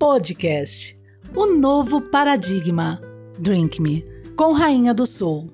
podcast, 0.00 0.98
o 1.36 1.44
novo 1.44 2.00
paradigma 2.00 2.98
Drink 3.38 3.82
Me, 3.82 4.02
com 4.34 4.50
Rainha 4.52 4.94
do 4.94 5.04
Sul. 5.04 5.50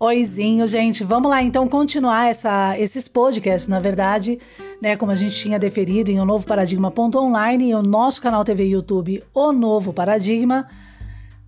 Oizinho, 0.00 0.66
gente, 0.66 1.04
vamos 1.04 1.30
lá 1.30 1.40
então 1.40 1.68
continuar 1.68 2.28
essa, 2.28 2.76
esses 2.76 3.06
podcasts, 3.06 3.68
na 3.68 3.78
verdade, 3.78 4.40
né, 4.82 4.96
como 4.96 5.12
a 5.12 5.14
gente 5.14 5.36
tinha 5.36 5.60
deferido 5.60 6.10
em 6.10 6.18
o 6.18 6.24
novo 6.24 6.44
paradigma.online 6.44 7.70
e 7.70 7.74
o 7.76 7.82
nosso 7.82 8.20
canal 8.20 8.42
TV 8.42 8.64
e 8.64 8.72
YouTube 8.72 9.22
O 9.32 9.52
Novo 9.52 9.92
Paradigma. 9.92 10.66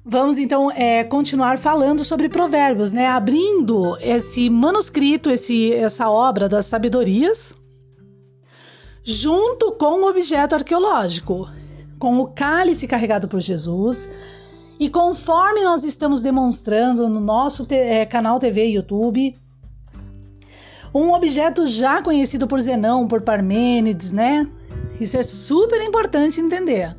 Vamos 0.05 0.39
então 0.39 0.71
é, 0.71 1.03
continuar 1.03 1.59
falando 1.59 2.05
sobre 2.05 2.29
provérbios, 2.29 2.93
né? 2.93 3.09
Abrindo 3.09 3.98
esse 4.00 4.48
manuscrito, 4.48 5.30
esse, 5.30 5.75
essa 5.75 6.09
obra 6.09 6.48
das 6.48 6.66
sabedorias, 6.66 7.58
junto 9.11 9.73
com 9.73 10.03
o 10.03 10.07
objeto 10.07 10.55
arqueológico, 10.55 11.48
com 11.98 12.21
o 12.21 12.27
cálice 12.27 12.87
carregado 12.87 13.27
por 13.27 13.41
Jesus. 13.41 14.07
E 14.79 14.91
conforme 14.91 15.65
nós 15.65 15.83
estamos 15.83 16.21
demonstrando 16.21 17.09
no 17.09 17.19
nosso 17.19 17.67
é, 17.71 18.05
canal 18.05 18.39
TV 18.39 18.67
e 18.67 18.75
YouTube, 18.75 19.34
um 20.95 21.15
objeto 21.15 21.65
já 21.65 22.03
conhecido 22.03 22.47
por 22.47 22.61
Zenão, 22.61 23.09
por 23.09 23.23
Parmênides, 23.23 24.12
né? 24.12 24.47
Isso 25.01 25.17
é 25.17 25.23
super 25.23 25.81
importante 25.83 26.39
entender 26.43 26.95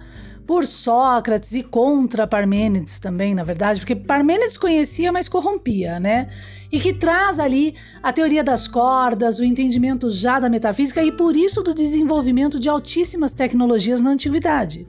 por 0.49 0.66
Sócrates 0.66 1.53
e 1.53 1.62
contra 1.62 2.26
Parmênides 2.26 2.98
também, 2.98 3.35
na 3.35 3.44
verdade, 3.44 3.81
porque 3.81 3.95
Parmênides 3.95 4.57
conhecia, 4.57 5.12
mas 5.12 5.30
corrompia, 5.30 5.99
né? 5.99 6.27
E 6.71 6.80
que 6.80 6.91
traz 6.91 7.40
ali 7.40 7.76
a 8.02 8.12
teoria 8.12 8.44
das 8.44 8.67
cordas, 8.67 9.38
o 9.38 9.43
entendimento 9.43 10.10
já 10.10 10.40
da 10.40 10.49
metafísica 10.49 11.04
e 11.04 11.12
por 11.12 11.35
isso 11.35 11.62
do 11.62 11.71
desenvolvimento 11.71 12.60
de 12.60 12.68
altíssimas 12.68 13.32
tecnologias 13.32 14.01
na 14.01 14.10
antiguidade. 14.10 14.88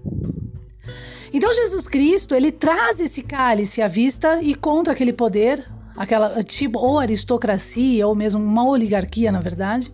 Então 1.31 1.53
Jesus 1.53 1.87
Cristo, 1.87 2.35
ele 2.35 2.51
traz 2.51 2.99
esse 2.99 3.23
cálice 3.23 3.83
à 3.83 3.87
vista 3.87 4.41
e 4.41 4.55
contra 4.55 4.95
aquele 4.95 5.13
poder, 5.13 5.63
aquela 5.95 6.43
tipo 6.43 6.79
ou 6.79 6.99
aristocracia 6.99 8.07
ou 8.07 8.15
mesmo 8.15 8.43
uma 8.43 8.67
oligarquia, 8.67 9.31
na 9.31 9.41
verdade, 9.41 9.93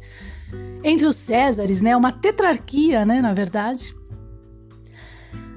entre 0.85 1.09
os 1.09 1.17
Césares, 1.17 1.83
né, 1.83 1.97
uma 1.97 2.13
tetrarquia, 2.13 3.05
né, 3.05 3.21
na 3.21 3.35
verdade 3.35 3.97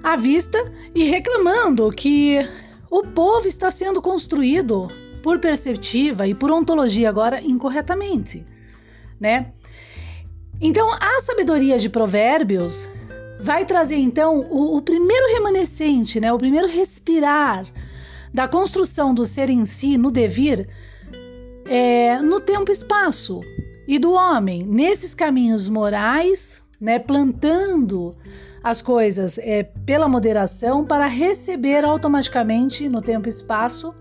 à 0.04 0.16
vista 0.16 0.58
e 0.96 1.04
reclamando 1.04 1.90
que 1.90 2.38
o 2.90 3.04
povo 3.04 3.48
está 3.48 3.70
sendo 3.70 4.02
construído 4.02 4.88
por 5.22 5.40
perceptiva 5.40 6.28
e 6.28 6.34
por 6.34 6.52
ontologia 6.52 7.10
agora 7.10 7.42
incorretamente, 7.42 8.46
né? 9.20 9.54
Então, 10.62 10.90
a 10.92 11.20
sabedoria 11.22 11.78
de 11.78 11.90
Provérbios 11.90 12.90
vai 13.40 13.66
trazer 13.66 13.96
então 13.96 14.42
o, 14.50 14.78
o 14.78 14.82
primeiro 14.82 15.34
remanescente, 15.34 16.20
né? 16.20 16.32
O 16.34 16.38
primeiro 16.38 16.68
respirar 16.68 17.66
da 18.34 18.48
construção 18.48 19.14
do 19.14 19.26
ser 19.26 19.50
em 19.50 19.66
si, 19.66 19.98
no 19.98 20.12
devir, 20.12 20.68
é, 21.66 22.20
no 22.20 22.40
tempo 22.40 22.72
e 22.72 22.74
espaço 22.74 23.42
e 23.88 23.98
do 23.98 24.12
homem 24.12 24.64
nesses 24.64 25.14
caminhos 25.14 25.70
morais, 25.70 26.64
né? 26.80 27.00
Plantando 27.00 28.16
as 28.64 28.82
coisas 28.82 29.38
é, 29.38 29.64
pela 29.64 30.08
moderação 30.08 30.86
para 30.86 31.08
receber 31.08 31.86
automaticamente 31.86 32.90
no 32.90 33.02
tempo 33.02 33.28
e 33.28 33.30
espaço 33.30 33.94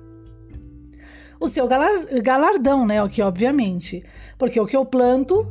o 1.41 1.47
seu 1.47 1.69
galardão, 1.69 2.85
né? 2.85 3.03
O 3.03 3.09
que 3.09 3.23
obviamente, 3.23 4.05
porque 4.37 4.59
o 4.59 4.67
que 4.67 4.77
eu 4.77 4.85
planto 4.85 5.47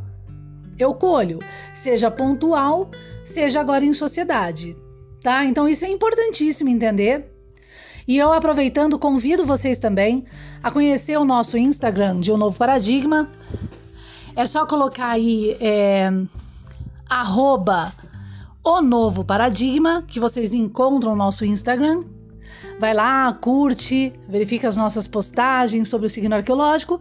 eu 0.78 0.94
colho, 0.94 1.40
seja 1.74 2.12
pontual, 2.12 2.92
seja 3.24 3.60
agora 3.60 3.84
em 3.84 3.94
sociedade, 3.94 4.78
tá? 5.22 5.44
Então 5.46 5.68
isso 5.68 5.86
é 5.86 5.90
importantíssimo 5.90 6.70
entender. 6.70 7.32
E 8.08 8.18
eu 8.18 8.32
aproveitando 8.32 8.98
convido 8.98 9.44
vocês 9.44 9.80
também 9.80 10.26
a 10.62 10.72
conhecer 10.72 11.18
o 11.18 11.26
nosso 11.26 11.58
Instagram 11.58 12.20
de 12.20 12.32
um 12.32 12.38
novo 12.38 12.58
paradigma. 12.58 13.30
É 14.36 14.46
só 14.46 14.66
colocar 14.66 15.10
aí 15.10 15.58
é, 15.60 16.10
arroba 17.10 17.92
o 18.68 18.82
Novo 18.82 19.24
Paradigma, 19.24 20.04
que 20.06 20.20
vocês 20.20 20.54
encontram 20.54 21.12
no 21.12 21.18
nosso 21.18 21.46
Instagram. 21.46 22.02
Vai 22.78 22.94
lá, 22.94 23.32
curte, 23.32 24.12
verifica 24.28 24.68
as 24.68 24.76
nossas 24.76 25.08
postagens 25.08 25.88
sobre 25.88 26.08
o 26.08 26.10
signo 26.10 26.36
arqueológico 26.36 27.00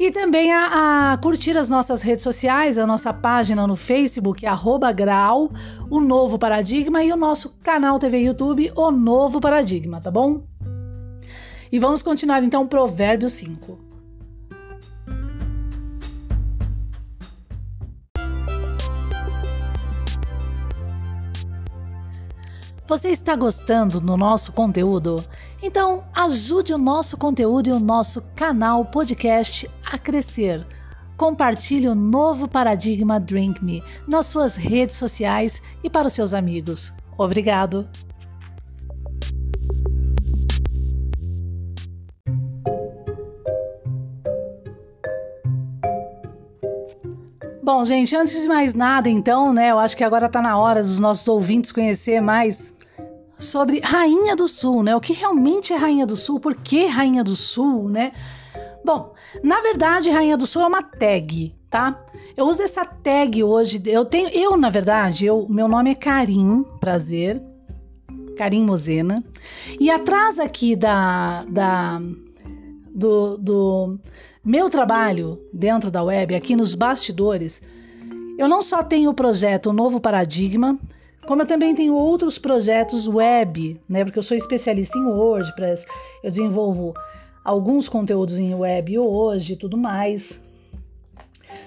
e 0.00 0.10
também 0.10 0.52
a, 0.52 1.12
a, 1.12 1.18
curtir 1.18 1.56
as 1.56 1.68
nossas 1.68 2.02
redes 2.02 2.24
sociais, 2.24 2.76
a 2.76 2.84
nossa 2.84 3.14
página 3.14 3.68
no 3.68 3.76
Facebook, 3.76 4.44
arroba 4.44 4.90
grau, 4.90 5.48
o 5.88 6.00
Novo 6.00 6.40
Paradigma 6.40 7.04
e 7.04 7.12
o 7.12 7.16
nosso 7.16 7.56
canal 7.62 8.00
TV 8.00 8.22
YouTube, 8.22 8.72
o 8.74 8.90
Novo 8.90 9.40
Paradigma, 9.40 10.00
tá 10.00 10.10
bom? 10.10 10.42
E 11.70 11.78
vamos 11.78 12.02
continuar 12.02 12.42
então, 12.42 12.66
Provérbio 12.66 13.28
5. 13.28 13.85
Você 22.88 23.08
está 23.08 23.34
gostando 23.34 24.00
do 24.00 24.16
nosso 24.16 24.52
conteúdo? 24.52 25.24
Então 25.60 26.04
ajude 26.14 26.72
o 26.72 26.78
nosso 26.78 27.16
conteúdo 27.16 27.68
e 27.68 27.72
o 27.72 27.80
nosso 27.80 28.22
canal 28.36 28.84
podcast 28.84 29.68
a 29.84 29.98
crescer. 29.98 30.64
Compartilhe 31.16 31.88
o 31.88 31.96
novo 31.96 32.46
paradigma 32.46 33.18
Drink 33.18 33.64
Me 33.64 33.82
nas 34.06 34.26
suas 34.26 34.54
redes 34.54 34.94
sociais 34.94 35.60
e 35.82 35.90
para 35.90 36.06
os 36.06 36.12
seus 36.12 36.32
amigos. 36.32 36.92
Obrigado! 37.18 37.88
Bom, 47.64 47.84
gente, 47.84 48.14
antes 48.14 48.42
de 48.42 48.46
mais 48.46 48.74
nada, 48.74 49.08
então, 49.08 49.52
né, 49.52 49.72
eu 49.72 49.78
acho 49.80 49.96
que 49.96 50.04
agora 50.04 50.26
está 50.26 50.40
na 50.40 50.56
hora 50.56 50.80
dos 50.80 51.00
nossos 51.00 51.26
ouvintes 51.26 51.72
conhecer 51.72 52.20
mais 52.20 52.75
sobre 53.38 53.80
Rainha 53.80 54.34
do 54.34 54.48
Sul, 54.48 54.82
né? 54.82 54.96
O 54.96 55.00
que 55.00 55.12
realmente 55.12 55.72
é 55.72 55.76
Rainha 55.76 56.06
do 56.06 56.16
Sul? 56.16 56.40
Por 56.40 56.54
que 56.54 56.86
Rainha 56.86 57.22
do 57.22 57.36
Sul, 57.36 57.88
né? 57.88 58.12
Bom, 58.84 59.12
na 59.42 59.60
verdade, 59.60 60.10
Rainha 60.10 60.36
do 60.36 60.46
Sul 60.46 60.62
é 60.62 60.66
uma 60.66 60.82
tag, 60.82 61.54
tá? 61.68 62.00
Eu 62.36 62.46
uso 62.46 62.62
essa 62.62 62.84
tag 62.84 63.42
hoje. 63.42 63.82
Eu 63.86 64.04
tenho, 64.04 64.28
eu 64.28 64.56
na 64.56 64.70
verdade, 64.70 65.26
eu, 65.26 65.46
meu 65.48 65.68
nome 65.68 65.90
é 65.90 65.94
Karim, 65.94 66.64
prazer, 66.80 67.42
Karim 68.36 68.64
Mozena. 68.64 69.16
E 69.78 69.90
atrás 69.90 70.38
aqui 70.38 70.76
da, 70.76 71.44
da 71.48 72.00
do, 72.94 73.36
do 73.36 73.98
meu 74.44 74.70
trabalho 74.70 75.40
dentro 75.52 75.90
da 75.90 76.02
web, 76.02 76.34
aqui 76.34 76.56
nos 76.56 76.74
bastidores, 76.74 77.60
eu 78.38 78.48
não 78.48 78.62
só 78.62 78.82
tenho 78.82 79.10
o 79.10 79.14
projeto 79.14 79.72
Novo 79.72 80.00
Paradigma, 80.00 80.78
como 81.26 81.42
eu 81.42 81.46
também 81.46 81.74
tenho 81.74 81.94
outros 81.94 82.38
projetos 82.38 83.08
web, 83.08 83.80
né? 83.88 84.04
Porque 84.04 84.18
eu 84.18 84.22
sou 84.22 84.36
especialista 84.36 84.98
em 84.98 85.04
WordPress, 85.04 85.86
eu 86.22 86.30
desenvolvo 86.30 86.94
alguns 87.44 87.88
conteúdos 87.88 88.38
em 88.38 88.54
web 88.54 88.98
hoje 88.98 89.52
e 89.52 89.56
tudo 89.56 89.76
mais. 89.76 90.40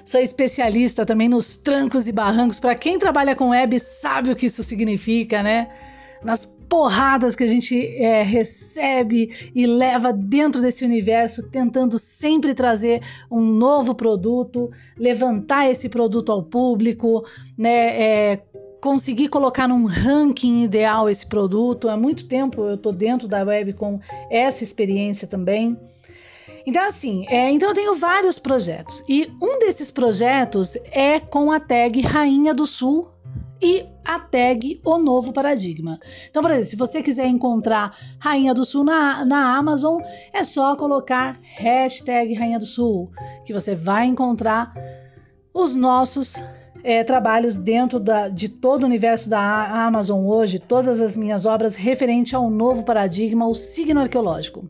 Sou 0.04 0.20
especialista 0.20 1.06
também 1.06 1.30
nos 1.30 1.56
trancos 1.56 2.08
e 2.08 2.12
barrancos. 2.12 2.60
Para 2.60 2.76
quem 2.76 2.98
trabalha 2.98 3.36
com 3.36 3.50
web 3.50 3.80
sabe 3.80 4.32
o 4.32 4.36
que 4.36 4.48
isso 4.48 4.64
significa, 4.64 5.44
né? 5.44 5.70
Nas 6.24 6.46
porradas 6.70 7.36
que 7.36 7.44
a 7.44 7.48
gente 7.48 7.76
é, 7.98 8.22
recebe 8.22 9.52
e 9.56 9.66
leva 9.66 10.14
dentro 10.14 10.62
desse 10.62 10.86
universo, 10.86 11.50
tentando 11.50 11.98
sempre 11.98 12.54
trazer 12.54 13.02
um 13.30 13.42
novo 13.42 13.96
produto, 13.96 14.72
levantar 14.96 15.70
esse 15.70 15.90
produto 15.90 16.32
ao 16.32 16.44
público, 16.44 17.26
né? 17.58 18.02
É, 18.02 18.40
conseguir 18.82 19.28
colocar 19.28 19.68
num 19.68 19.86
ranking 19.86 20.64
ideal 20.64 21.10
esse 21.10 21.26
produto. 21.26 21.90
Há 21.90 21.98
muito 21.98 22.28
tempo 22.28 22.62
eu 22.62 22.76
estou 22.76 22.92
dentro 22.92 23.28
da 23.28 23.44
web 23.44 23.74
com 23.74 24.00
essa 24.30 24.64
experiência 24.64 25.28
também. 25.28 25.78
Então, 26.66 26.88
assim, 26.88 27.26
é, 27.30 27.50
então 27.52 27.70
eu 27.70 27.76
tenho 27.76 27.96
vários 27.96 28.38
projetos. 28.38 29.04
E 29.08 29.32
um 29.42 29.60
desses 29.60 29.90
projetos 29.90 30.78
é 30.92 31.20
com 31.20 31.52
a 31.52 31.60
tag 31.60 32.02
Rainha 32.02 32.54
do 32.54 32.68
Sul 32.68 33.10
e 33.62 33.86
a 34.06 34.20
tag 34.20 34.80
O 34.86 34.98
Novo 34.98 35.34
Paradigma. 35.34 36.00
Então, 36.30 36.42
por 36.42 36.52
exemplo, 36.52 36.70
se 36.70 36.76
você 36.76 37.02
quiser 37.02 37.28
encontrar 37.28 37.96
Rainha 38.20 38.54
do 38.54 38.64
Sul 38.64 38.84
na, 38.84 39.26
na 39.26 39.58
Amazon, 39.58 40.02
é 40.32 40.44
só 40.44 40.76
colocar 40.76 41.40
hashtag 41.42 42.34
Rainha 42.34 42.60
do 42.60 42.66
Sul, 42.66 43.12
que 43.46 43.54
você 43.54 43.76
vai 43.76 44.06
encontrar 44.06 44.74
os 45.54 45.76
nossos 45.76 46.36
é, 46.84 47.04
trabalhos 47.04 47.58
dentro 47.58 48.00
da, 48.00 48.30
de 48.30 48.50
todo 48.50 48.84
o 48.84 48.86
universo 48.86 49.30
da 49.30 49.86
Amazon 49.86 50.26
hoje, 50.26 50.60
todas 50.60 51.02
as 51.02 51.18
minhas 51.18 51.46
obras 51.46 51.76
referente 51.76 52.36
ao 52.36 52.50
novo 52.50 52.84
paradigma, 52.84 53.48
o 53.48 53.54
signo 53.54 54.00
arqueológico. 54.00 54.68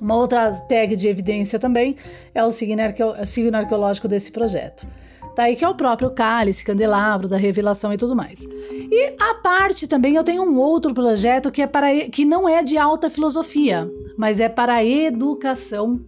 Uma 0.00 0.16
outra 0.16 0.52
tag 0.52 0.94
de 0.94 1.08
evidência 1.08 1.58
também 1.58 1.96
é 2.34 2.44
o 2.44 2.50
signo, 2.50 2.82
arqueo, 2.82 3.14
signo 3.24 3.56
arqueológico 3.56 4.08
desse 4.08 4.30
projeto. 4.30 4.86
Tá? 5.34 5.50
E 5.50 5.56
que 5.56 5.64
é 5.64 5.68
o 5.68 5.74
próprio 5.74 6.10
cálice, 6.10 6.64
candelabro, 6.64 7.28
da 7.28 7.36
revelação 7.36 7.92
e 7.92 7.96
tudo 7.96 8.16
mais. 8.16 8.44
E 8.70 9.14
a 9.18 9.34
parte 9.34 9.86
também 9.86 10.16
eu 10.16 10.24
tenho 10.24 10.42
um 10.42 10.58
outro 10.58 10.94
projeto 10.94 11.50
que 11.50 11.60
é 11.60 11.66
para 11.66 12.08
que 12.08 12.24
não 12.24 12.48
é 12.48 12.62
de 12.62 12.78
alta 12.78 13.10
filosofia, 13.10 13.90
mas 14.16 14.40
é 14.40 14.48
para 14.48 14.84
educação 14.84 16.00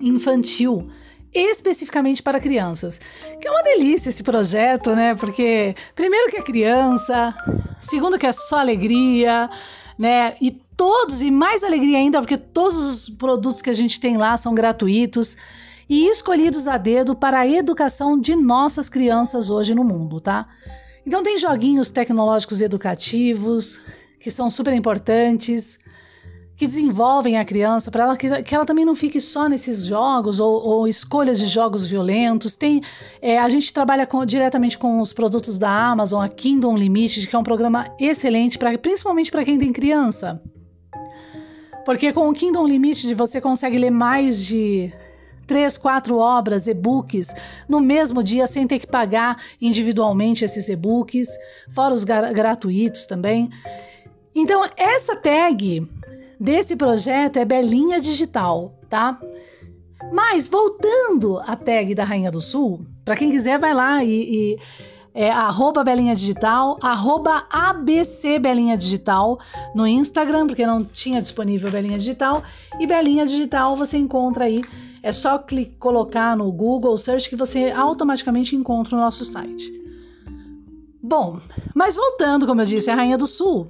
infantil 0.00 0.88
especificamente 1.34 2.22
para 2.22 2.40
crianças. 2.40 3.00
Que 3.40 3.48
é 3.48 3.50
uma 3.50 3.62
delícia 3.62 4.08
esse 4.08 4.22
projeto, 4.22 4.94
né? 4.94 5.14
Porque 5.14 5.74
primeiro 5.94 6.30
que 6.30 6.36
é 6.36 6.42
criança, 6.42 7.34
segundo 7.78 8.18
que 8.18 8.26
é 8.26 8.32
só 8.32 8.58
alegria, 8.58 9.48
né? 9.98 10.34
E 10.40 10.50
todos 10.76 11.22
e 11.22 11.30
mais 11.30 11.62
alegria 11.62 11.98
ainda 11.98 12.20
porque 12.20 12.36
todos 12.36 12.76
os 12.76 13.10
produtos 13.10 13.62
que 13.62 13.70
a 13.70 13.74
gente 13.74 14.00
tem 14.00 14.16
lá 14.16 14.36
são 14.36 14.54
gratuitos 14.54 15.36
e 15.88 16.08
escolhidos 16.08 16.66
a 16.66 16.76
dedo 16.76 17.14
para 17.14 17.40
a 17.40 17.46
educação 17.46 18.18
de 18.18 18.34
nossas 18.34 18.88
crianças 18.88 19.50
hoje 19.50 19.74
no 19.74 19.84
mundo, 19.84 20.20
tá? 20.20 20.48
Então 21.06 21.22
tem 21.22 21.36
joguinhos 21.36 21.90
tecnológicos 21.90 22.62
educativos 22.62 23.80
que 24.20 24.30
são 24.30 24.48
super 24.48 24.72
importantes 24.72 25.78
que 26.56 26.66
desenvolvem 26.66 27.38
a 27.38 27.44
criança, 27.44 27.90
para 27.90 28.04
ela 28.04 28.16
que, 28.16 28.42
que, 28.42 28.54
ela 28.54 28.64
também 28.64 28.84
não 28.84 28.94
fique 28.94 29.20
só 29.20 29.48
nesses 29.48 29.84
jogos 29.84 30.38
ou, 30.38 30.62
ou 30.62 30.88
escolhas 30.88 31.38
de 31.38 31.46
jogos 31.46 31.86
violentos. 31.86 32.54
Tem, 32.54 32.82
é, 33.20 33.38
a 33.38 33.48
gente 33.48 33.72
trabalha 33.72 34.06
com, 34.06 34.24
diretamente 34.24 34.76
com 34.76 35.00
os 35.00 35.12
produtos 35.12 35.58
da 35.58 35.70
Amazon, 35.70 36.22
a 36.22 36.28
Kingdom 36.28 36.76
Limited, 36.76 37.26
que 37.26 37.34
é 37.34 37.38
um 37.38 37.42
programa 37.42 37.92
excelente, 37.98 38.58
pra, 38.58 38.76
principalmente 38.78 39.30
para 39.30 39.44
quem 39.44 39.58
tem 39.58 39.72
criança. 39.72 40.40
Porque 41.84 42.12
com 42.12 42.28
o 42.28 42.32
Kingdom 42.32 42.66
Limited 42.66 43.14
você 43.14 43.40
consegue 43.40 43.76
ler 43.76 43.90
mais 43.90 44.44
de 44.44 44.92
três, 45.46 45.76
quatro 45.76 46.18
obras, 46.18 46.66
e-books, 46.66 47.34
no 47.68 47.80
mesmo 47.80 48.22
dia, 48.22 48.46
sem 48.46 48.66
ter 48.66 48.78
que 48.78 48.86
pagar 48.86 49.42
individualmente 49.60 50.44
esses 50.44 50.68
e-books, 50.68 51.28
fora 51.70 51.92
os 51.92 52.04
gratuitos 52.04 53.06
também. 53.06 53.50
Então, 54.34 54.64
essa 54.76 55.14
tag 55.14 55.86
desse 56.42 56.74
projeto 56.74 57.36
é 57.36 57.44
Belinha 57.44 58.00
Digital, 58.00 58.74
tá? 58.88 59.16
Mas 60.12 60.48
voltando 60.48 61.38
à 61.38 61.54
tag 61.54 61.94
da 61.94 62.02
Rainha 62.02 62.32
do 62.32 62.40
Sul, 62.40 62.84
para 63.04 63.16
quem 63.16 63.30
quiser 63.30 63.60
vai 63.60 63.72
lá 63.72 64.02
e, 64.02 64.10
e 64.10 64.58
é 65.14 65.30
arroba 65.30 65.84
Belinha 65.84 66.16
Digital, 66.16 66.78
arroba 66.82 67.46
ABC 67.48 68.40
Belinha 68.40 68.76
Digital 68.76 69.38
no 69.72 69.86
Instagram, 69.86 70.48
porque 70.48 70.66
não 70.66 70.84
tinha 70.84 71.22
disponível 71.22 71.70
Belinha 71.70 71.96
Digital, 71.98 72.42
e 72.80 72.88
Belinha 72.88 73.24
Digital 73.24 73.76
você 73.76 73.96
encontra 73.96 74.46
aí, 74.46 74.62
é 75.00 75.12
só 75.12 75.38
clicar, 75.38 75.78
colocar 75.78 76.36
no 76.36 76.50
Google 76.50 76.98
Search 76.98 77.30
que 77.30 77.36
você 77.36 77.70
automaticamente 77.70 78.56
encontra 78.56 78.96
o 78.96 78.98
nosso 78.98 79.24
site. 79.24 79.72
Bom, 81.00 81.38
mas 81.72 81.94
voltando, 81.94 82.46
como 82.46 82.60
eu 82.62 82.64
disse, 82.64 82.90
a 82.90 82.96
Rainha 82.96 83.18
do 83.18 83.28
Sul, 83.28 83.68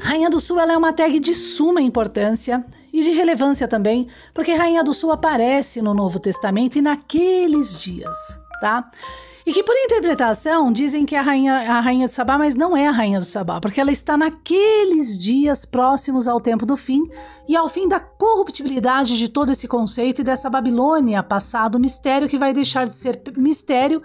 Rainha 0.00 0.28
do 0.28 0.40
Sul 0.40 0.58
ela 0.58 0.72
é 0.72 0.76
uma 0.76 0.92
tag 0.92 1.18
de 1.20 1.34
suma 1.34 1.80
importância 1.80 2.64
e 2.92 3.02
de 3.02 3.10
relevância 3.10 3.68
também, 3.68 4.08
porque 4.32 4.52
Rainha 4.52 4.82
do 4.82 4.94
Sul 4.94 5.12
aparece 5.12 5.80
no 5.80 5.94
Novo 5.94 6.18
Testamento 6.18 6.76
e 6.76 6.82
naqueles 6.82 7.78
dias, 7.78 8.16
tá? 8.60 8.90
E 9.46 9.52
que 9.52 9.62
por 9.62 9.76
interpretação 9.76 10.72
dizem 10.72 11.04
que 11.04 11.14
é 11.14 11.18
a 11.18 11.22
rainha, 11.22 11.54
a 11.54 11.80
rainha 11.80 12.06
de 12.06 12.12
Sabá, 12.14 12.38
mas 12.38 12.54
não 12.54 12.74
é 12.74 12.88
a 12.88 12.90
rainha 12.90 13.18
do 13.18 13.26
Sabá, 13.26 13.60
porque 13.60 13.78
ela 13.78 13.92
está 13.92 14.16
naqueles 14.16 15.18
dias 15.18 15.66
próximos 15.66 16.26
ao 16.26 16.40
tempo 16.40 16.64
do 16.64 16.76
fim 16.76 17.10
e 17.46 17.54
ao 17.54 17.68
fim 17.68 17.86
da 17.86 18.00
corruptibilidade 18.00 19.18
de 19.18 19.28
todo 19.28 19.52
esse 19.52 19.68
conceito 19.68 20.22
e 20.22 20.24
dessa 20.24 20.48
Babilônia 20.48 21.22
passado 21.22 21.78
mistério 21.78 22.28
que 22.28 22.38
vai 22.38 22.54
deixar 22.54 22.86
de 22.86 22.94
ser 22.94 23.20
mistério 23.36 24.02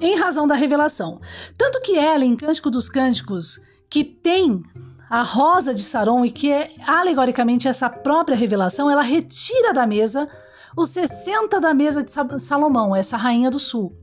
em 0.00 0.18
razão 0.18 0.48
da 0.48 0.56
revelação. 0.56 1.20
Tanto 1.56 1.80
que 1.80 1.96
ela, 1.96 2.24
em 2.24 2.34
Cântico 2.34 2.68
dos 2.68 2.88
Cânticos, 2.88 3.60
que 3.88 4.02
tem 4.02 4.64
a 5.12 5.22
rosa 5.22 5.74
de 5.74 5.82
Saron 5.82 6.24
e 6.24 6.30
que 6.30 6.50
é 6.50 6.70
alegoricamente 6.86 7.68
essa 7.68 7.90
própria 7.90 8.34
revelação, 8.34 8.90
ela 8.90 9.02
retira 9.02 9.70
da 9.70 9.86
mesa 9.86 10.26
os 10.74 10.88
60 10.88 11.60
da 11.60 11.74
mesa 11.74 12.02
de 12.02 12.10
Salomão, 12.40 12.96
essa 12.96 13.18
rainha 13.18 13.50
do 13.50 13.58
sul. 13.58 13.94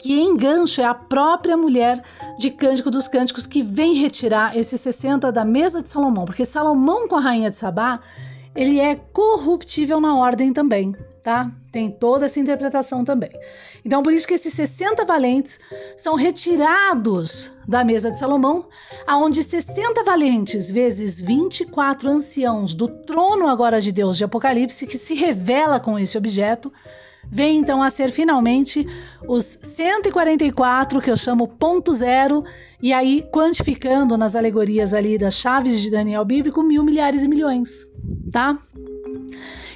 Que 0.00 0.18
em 0.18 0.36
gancho 0.36 0.80
é 0.80 0.84
a 0.84 0.92
própria 0.92 1.56
mulher 1.56 2.02
de 2.36 2.50
Cântico 2.50 2.90
dos 2.90 3.06
Cânticos 3.06 3.46
que 3.46 3.62
vem 3.62 3.94
retirar 3.94 4.56
esses 4.56 4.80
60 4.80 5.30
da 5.30 5.44
mesa 5.44 5.80
de 5.80 5.88
Salomão, 5.88 6.24
porque 6.24 6.44
Salomão 6.44 7.06
com 7.06 7.14
a 7.14 7.20
rainha 7.20 7.48
de 7.48 7.56
Sabá, 7.56 8.00
ele 8.56 8.80
é 8.80 8.96
corruptível 8.96 10.00
na 10.00 10.16
ordem 10.16 10.52
também 10.52 10.94
tá? 11.26 11.50
Tem 11.72 11.90
toda 11.90 12.26
essa 12.26 12.38
interpretação 12.38 13.04
também. 13.04 13.32
Então, 13.84 14.00
por 14.00 14.12
isso 14.12 14.28
que 14.28 14.34
esses 14.34 14.52
60 14.52 15.04
valentes 15.04 15.58
são 15.96 16.14
retirados 16.14 17.50
da 17.66 17.82
mesa 17.82 18.12
de 18.12 18.18
Salomão, 18.20 18.68
aonde 19.04 19.42
60 19.42 20.04
valentes 20.04 20.70
vezes 20.70 21.20
24 21.20 22.08
anciãos 22.08 22.74
do 22.74 22.86
trono 22.86 23.48
agora 23.48 23.80
de 23.80 23.90
Deus 23.90 24.16
de 24.16 24.22
Apocalipse, 24.22 24.86
que 24.86 24.96
se 24.96 25.14
revela 25.14 25.80
com 25.80 25.98
esse 25.98 26.16
objeto, 26.16 26.72
vem 27.30 27.58
então 27.58 27.82
a 27.82 27.90
ser 27.90 28.10
finalmente 28.10 28.86
os 29.26 29.58
144, 29.62 31.00
que 31.00 31.10
eu 31.10 31.16
chamo 31.16 31.48
ponto 31.48 31.92
zero, 31.92 32.44
e 32.80 32.92
aí 32.92 33.26
quantificando 33.32 34.16
nas 34.16 34.36
alegorias 34.36 34.92
ali 34.92 35.18
das 35.18 35.34
chaves 35.34 35.80
de 35.80 35.90
Daniel 35.90 36.24
bíblico, 36.24 36.62
mil, 36.62 36.82
milhares 36.82 37.24
e 37.24 37.28
milhões, 37.28 37.86
tá? 38.30 38.58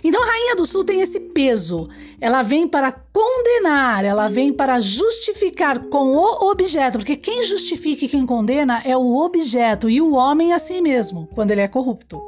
Então 0.02 0.22
a 0.22 0.26
Rainha 0.26 0.56
do 0.56 0.66
Sul 0.66 0.82
tem 0.84 1.00
esse 1.00 1.20
peso. 1.20 1.88
Ela 2.20 2.42
vem 2.42 2.66
para 2.66 2.90
condenar, 2.90 4.04
ela 4.04 4.28
vem 4.28 4.52
para 4.52 4.80
justificar 4.80 5.78
com 5.84 6.16
o 6.16 6.50
objeto, 6.50 6.98
porque 6.98 7.16
quem 7.16 7.42
justifica 7.42 8.04
e 8.04 8.08
quem 8.08 8.24
condena 8.24 8.80
é 8.84 8.96
o 8.96 9.16
objeto 9.16 9.90
e 9.90 10.00
o 10.00 10.12
homem 10.12 10.52
a 10.52 10.58
si 10.58 10.80
mesmo, 10.80 11.28
quando 11.34 11.50
ele 11.50 11.60
é 11.60 11.68
corrupto. 11.68 12.20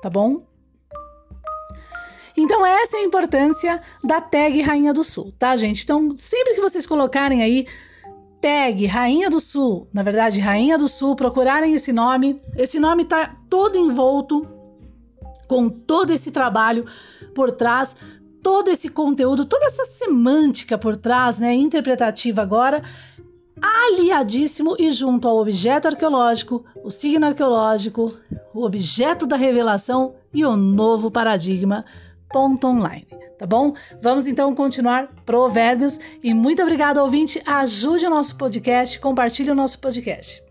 Tá 0.00 0.10
bom? 0.10 0.42
Então 2.42 2.66
essa 2.66 2.96
é 2.96 3.00
a 3.00 3.04
importância 3.04 3.80
da 4.02 4.20
tag 4.20 4.60
Rainha 4.60 4.92
do 4.92 5.04
Sul, 5.04 5.32
tá, 5.38 5.56
gente? 5.56 5.84
Então, 5.84 6.14
sempre 6.16 6.54
que 6.54 6.60
vocês 6.60 6.86
colocarem 6.86 7.40
aí 7.40 7.66
tag 8.40 8.84
Rainha 8.86 9.30
do 9.30 9.38
Sul, 9.38 9.86
na 9.92 10.02
verdade, 10.02 10.40
Rainha 10.40 10.76
do 10.76 10.88
Sul, 10.88 11.14
procurarem 11.14 11.74
esse 11.74 11.92
nome, 11.92 12.40
esse 12.56 12.80
nome 12.80 13.04
tá 13.04 13.30
todo 13.48 13.78
envolto 13.78 14.44
com 15.46 15.68
todo 15.68 16.10
esse 16.10 16.32
trabalho 16.32 16.84
por 17.32 17.52
trás, 17.52 17.94
todo 18.42 18.68
esse 18.68 18.88
conteúdo, 18.88 19.44
toda 19.44 19.66
essa 19.66 19.84
semântica 19.84 20.76
por 20.76 20.96
trás, 20.96 21.38
né, 21.38 21.54
interpretativa 21.54 22.42
agora, 22.42 22.82
aliadíssimo 23.60 24.74
e 24.76 24.90
junto 24.90 25.28
ao 25.28 25.38
objeto 25.38 25.86
arqueológico, 25.86 26.64
o 26.82 26.90
signo 26.90 27.26
arqueológico, 27.26 28.12
o 28.52 28.64
objeto 28.64 29.28
da 29.28 29.36
revelação 29.36 30.16
e 30.34 30.44
o 30.44 30.56
novo 30.56 31.08
paradigma. 31.08 31.84
Online, 32.38 33.06
tá 33.38 33.46
bom? 33.46 33.74
Vamos 34.00 34.26
então 34.26 34.54
continuar 34.54 35.08
provérbios 35.26 35.98
e 36.22 36.32
muito 36.34 36.62
obrigado 36.62 36.98
ouvinte, 36.98 37.42
ajude 37.46 38.06
o 38.06 38.10
nosso 38.10 38.36
podcast, 38.36 38.98
compartilhe 38.98 39.50
o 39.50 39.54
nosso 39.54 39.78
podcast. 39.78 40.42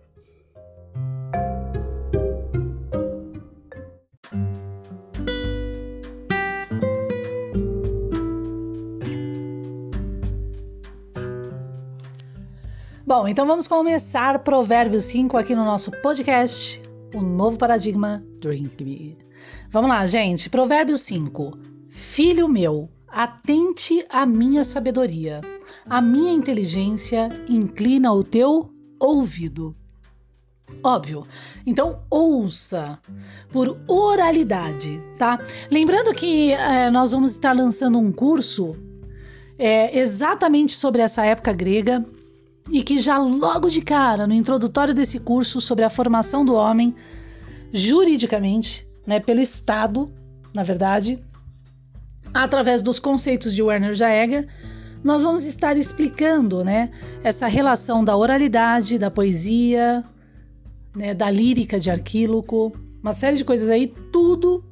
Bom, 13.11 13.27
então 13.27 13.45
vamos 13.45 13.67
começar 13.67 14.39
Provérbios 14.39 15.03
5 15.03 15.38
aqui 15.38 15.53
no 15.53 15.65
nosso 15.65 15.91
podcast, 15.91 16.81
o 17.13 17.19
novo 17.19 17.57
paradigma 17.57 18.23
Drink 18.39 18.81
Me. 18.85 19.17
Vamos 19.69 19.89
lá, 19.89 20.05
gente. 20.05 20.50
Provérbios 20.50 21.01
5. 21.01 21.70
Filho 22.13 22.46
meu, 22.46 22.89
atente 23.08 24.06
à 24.10 24.25
minha 24.25 24.65
sabedoria, 24.65 25.39
a 25.89 26.01
minha 26.01 26.34
inteligência 26.34 27.30
inclina 27.48 28.12
o 28.12 28.22
teu 28.22 28.70
ouvido. 29.00 29.74
Óbvio. 30.84 31.25
Então, 31.65 32.01
ouça 32.10 33.00
por 33.50 33.80
oralidade, 33.88 35.01
tá? 35.18 35.39
Lembrando 35.72 36.13
que 36.13 36.51
é, 36.51 36.91
nós 36.91 37.13
vamos 37.13 37.32
estar 37.32 37.56
lançando 37.56 37.98
um 37.98 38.12
curso 38.12 38.75
é, 39.58 39.98
exatamente 39.98 40.74
sobre 40.74 41.01
essa 41.01 41.25
época 41.25 41.53
grega 41.53 42.06
e 42.70 42.84
que 42.84 42.98
já 42.98 43.18
logo 43.20 43.70
de 43.70 43.80
cara, 43.80 44.27
no 44.27 44.34
introdutório 44.34 44.94
desse 44.94 45.18
curso 45.18 45.62
sobre 45.62 45.86
a 45.86 45.89
formação 45.89 46.44
do 46.44 46.56
homem, 46.56 46.94
juridicamente, 47.72 48.86
né, 49.08 49.22
pelo 49.22 49.39
Estado, 49.39 50.12
na 50.53 50.62
verdade, 50.62 51.18
através 52.33 52.81
dos 52.81 53.00
conceitos 53.00 53.53
de 53.53 53.61
Werner 53.61 53.93
Jaeger, 53.93 54.47
nós 55.03 55.23
vamos 55.23 55.43
estar 55.43 55.77
explicando 55.77 56.63
né, 56.63 56.91
essa 57.23 57.47
relação 57.47 58.03
da 58.03 58.15
oralidade, 58.15 58.97
da 58.97 59.09
poesia, 59.09 60.03
né, 60.95 61.13
da 61.13 61.29
lírica 61.29 61.79
de 61.79 61.89
Arquíloco, 61.89 62.71
uma 63.01 63.13
série 63.13 63.35
de 63.35 63.43
coisas 63.43 63.69
aí, 63.69 63.88
tudo 64.11 64.63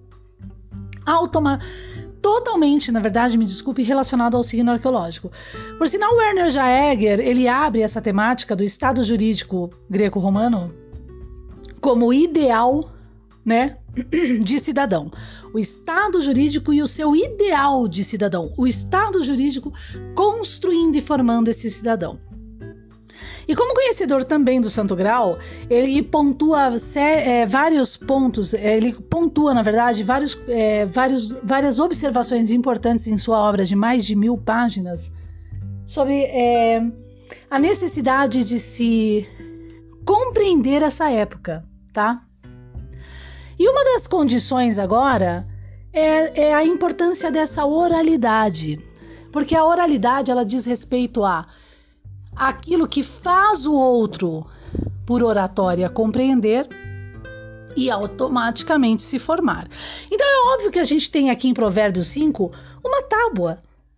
automa 1.05 1.57
totalmente, 2.21 2.91
na 2.91 2.99
verdade, 2.99 3.37
me 3.37 3.45
desculpe, 3.45 3.81
relacionado 3.81 4.35
ao 4.35 4.43
signo 4.43 4.71
arqueológico. 4.71 5.31
Por 5.77 5.87
sinal, 5.87 6.15
Werner 6.15 6.49
Jaeger, 6.49 7.19
ele 7.19 7.47
abre 7.47 7.81
essa 7.81 8.01
temática 8.01 8.55
do 8.55 8.63
estado 8.63 9.03
jurídico 9.03 9.71
greco-romano 9.89 10.73
como 11.81 12.13
ideal, 12.13 12.91
né, 13.49 13.77
de 14.45 14.59
cidadão. 14.59 15.11
O 15.51 15.57
estado 15.57 16.21
jurídico 16.21 16.71
e 16.71 16.83
o 16.83 16.87
seu 16.87 17.15
ideal 17.15 17.87
de 17.87 18.03
cidadão. 18.03 18.53
O 18.55 18.67
estado 18.67 19.23
jurídico 19.23 19.73
construindo 20.13 20.95
e 20.95 21.01
formando 21.01 21.47
esse 21.49 21.67
cidadão. 21.71 22.19
E 23.47 23.55
como 23.55 23.73
conhecedor 23.73 24.23
também 24.23 24.61
do 24.61 24.69
Santo 24.69 24.95
Grau, 24.95 25.39
ele 25.67 26.03
pontua 26.03 26.75
é, 26.95 27.47
vários 27.47 27.97
pontos, 27.97 28.53
é, 28.53 28.77
ele 28.77 28.93
pontua, 28.93 29.55
na 29.55 29.63
verdade, 29.63 30.03
vários, 30.03 30.39
é, 30.47 30.85
vários, 30.85 31.31
várias 31.43 31.79
observações 31.79 32.51
importantes 32.51 33.07
em 33.07 33.17
sua 33.17 33.39
obra 33.39 33.65
de 33.65 33.75
mais 33.75 34.05
de 34.05 34.15
mil 34.15 34.37
páginas 34.37 35.11
sobre 35.87 36.25
é, 36.25 36.79
a 37.49 37.57
necessidade 37.57 38.43
de 38.43 38.59
se 38.59 39.27
compreender 40.05 40.83
essa 40.83 41.09
época, 41.09 41.65
tá? 41.91 42.28
E 43.59 43.67
uma 43.67 43.83
das 43.83 44.07
condições 44.07 44.79
agora 44.79 45.45
é, 45.91 46.47
é 46.47 46.53
a 46.53 46.63
importância 46.63 47.29
dessa 47.29 47.65
oralidade, 47.65 48.79
porque 49.33 49.53
a 49.53 49.65
oralidade 49.65 50.31
ela 50.31 50.45
diz 50.45 50.65
respeito 50.65 51.25
a 51.25 51.45
aquilo 52.33 52.87
que 52.87 53.03
faz 53.03 53.65
o 53.65 53.73
outro 53.73 54.45
por 55.05 55.21
oratória 55.21 55.89
compreender 55.89 56.69
e 57.75 57.91
automaticamente 57.91 59.01
se 59.01 59.19
formar. 59.19 59.67
Então 60.09 60.25
é 60.25 60.53
óbvio 60.53 60.71
que 60.71 60.79
a 60.79 60.83
gente 60.85 61.11
tem 61.11 61.29
aqui 61.29 61.49
em 61.49 61.53
Provérbios 61.53 62.07
5 62.07 62.49
uma 62.81 63.03
tábua, 63.03 63.57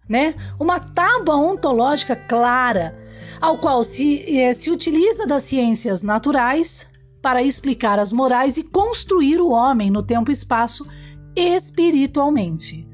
né? 0.09 0.33
Uma 0.59 0.79
tábua 0.79 1.35
ontológica 1.35 2.15
clara, 2.15 2.97
ao 3.39 3.59
qual 3.59 3.83
se, 3.83 4.39
eh, 4.39 4.53
se 4.53 4.71
utiliza 4.71 5.27
das 5.27 5.43
ciências 5.43 6.01
naturais 6.01 6.89
para 7.21 7.43
explicar 7.43 7.99
as 7.99 8.11
morais 8.11 8.57
e 8.57 8.63
construir 8.63 9.39
o 9.39 9.49
homem 9.49 9.91
no 9.91 10.01
tempo 10.01 10.31
e 10.31 10.33
espaço 10.33 10.85
espiritualmente. 11.35 12.89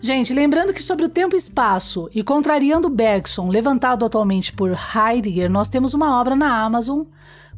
Gente, 0.00 0.32
lembrando 0.32 0.72
que 0.72 0.82
sobre 0.82 1.06
o 1.06 1.08
tempo 1.08 1.34
e 1.34 1.38
espaço 1.38 2.08
e 2.14 2.22
contrariando 2.22 2.88
Bergson, 2.88 3.48
levantado 3.48 4.04
atualmente 4.04 4.52
por 4.52 4.70
Heidegger, 4.70 5.50
nós 5.50 5.68
temos 5.68 5.92
uma 5.92 6.20
obra 6.20 6.36
na 6.36 6.62
Amazon. 6.64 7.02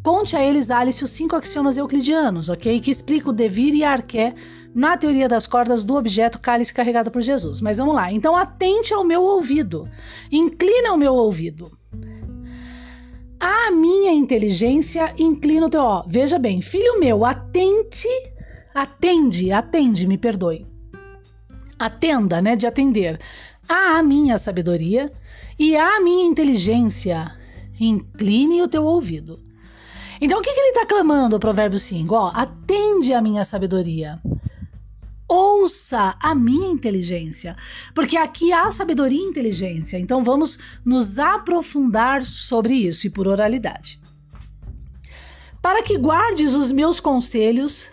Conte 0.03 0.35
a 0.35 0.43
eles, 0.43 0.71
Alice, 0.71 1.05
os 1.05 1.11
cinco 1.11 1.37
axiomas 1.37 1.77
euclidianos, 1.77 2.49
ok? 2.49 2.81
Que 2.81 2.91
explica 2.91 3.29
o 3.29 3.35
devir 3.35 3.75
e 3.75 3.85
a 3.85 3.93
arqué 3.93 4.35
na 4.75 4.97
teoria 4.97 5.29
das 5.29 5.47
cordas 5.47 5.85
do 5.85 5.95
objeto 5.95 6.39
cálice 6.39 6.73
carregado 6.73 7.11
por 7.11 7.21
Jesus. 7.21 7.61
Mas 7.61 7.77
vamos 7.77 7.95
lá. 7.95 8.11
Então, 8.11 8.35
atente 8.35 8.95
ao 8.95 9.05
meu 9.05 9.21
ouvido. 9.21 9.87
Inclina 10.33 10.95
o 10.95 10.97
meu 10.97 11.13
ouvido. 11.15 11.71
A 13.41 13.71
minha 13.71 14.13
inteligência 14.13 15.15
inclina 15.19 15.67
o 15.67 15.71
teu. 15.71 15.81
Ó, 15.81 16.05
veja 16.07 16.39
bem, 16.39 16.61
filho 16.61 17.01
meu, 17.01 17.25
atente, 17.25 18.09
atende, 18.75 19.51
atende, 19.51 20.07
me 20.07 20.19
perdoe 20.19 20.71
atenda, 21.81 22.43
né, 22.43 22.55
de 22.55 22.67
atender 22.67 23.19
à 23.67 24.03
minha 24.03 24.37
sabedoria 24.37 25.11
e 25.59 25.75
à 25.75 25.99
minha 26.01 26.27
inteligência. 26.27 27.33
Incline 27.81 28.61
o 28.61 28.69
teu 28.69 28.85
ouvido. 28.85 29.41
Então, 30.21 30.39
o 30.39 30.43
que, 30.43 30.53
que 30.53 30.61
ele 30.61 30.69
está 30.69 30.85
clamando, 30.85 31.37
o 31.37 31.41
provérbio 31.41 31.79
5? 31.79 32.15
Ó, 32.15 32.31
atende 32.35 33.15
à 33.15 33.23
minha 33.23 33.43
sabedoria. 33.43 34.21
Ouça 35.33 36.17
a 36.21 36.35
minha 36.35 36.73
inteligência, 36.73 37.57
porque 37.95 38.17
aqui 38.17 38.53
há 38.53 38.69
sabedoria 38.73 39.21
e 39.21 39.29
inteligência. 39.29 39.97
Então, 39.97 40.25
vamos 40.25 40.59
nos 40.85 41.21
aprofundar 41.21 42.25
sobre 42.25 42.75
isso 42.75 43.07
e 43.07 43.11
por 43.11 43.29
oralidade. 43.29 44.01
Para 45.63 45.85
que 45.85 45.97
guardes 45.97 46.57
os 46.57 46.73
meus 46.73 46.99
conselhos 46.99 47.91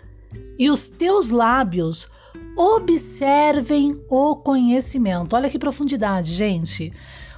e 0.58 0.68
os 0.68 0.88
teus 0.88 1.30
lábios 1.30 2.08
observem 2.56 4.02
o 4.08 4.34
conhecimento. 4.34 5.36
Olha 5.36 5.48
que 5.48 5.60
profundidade, 5.60 6.34
gente. 6.34 6.92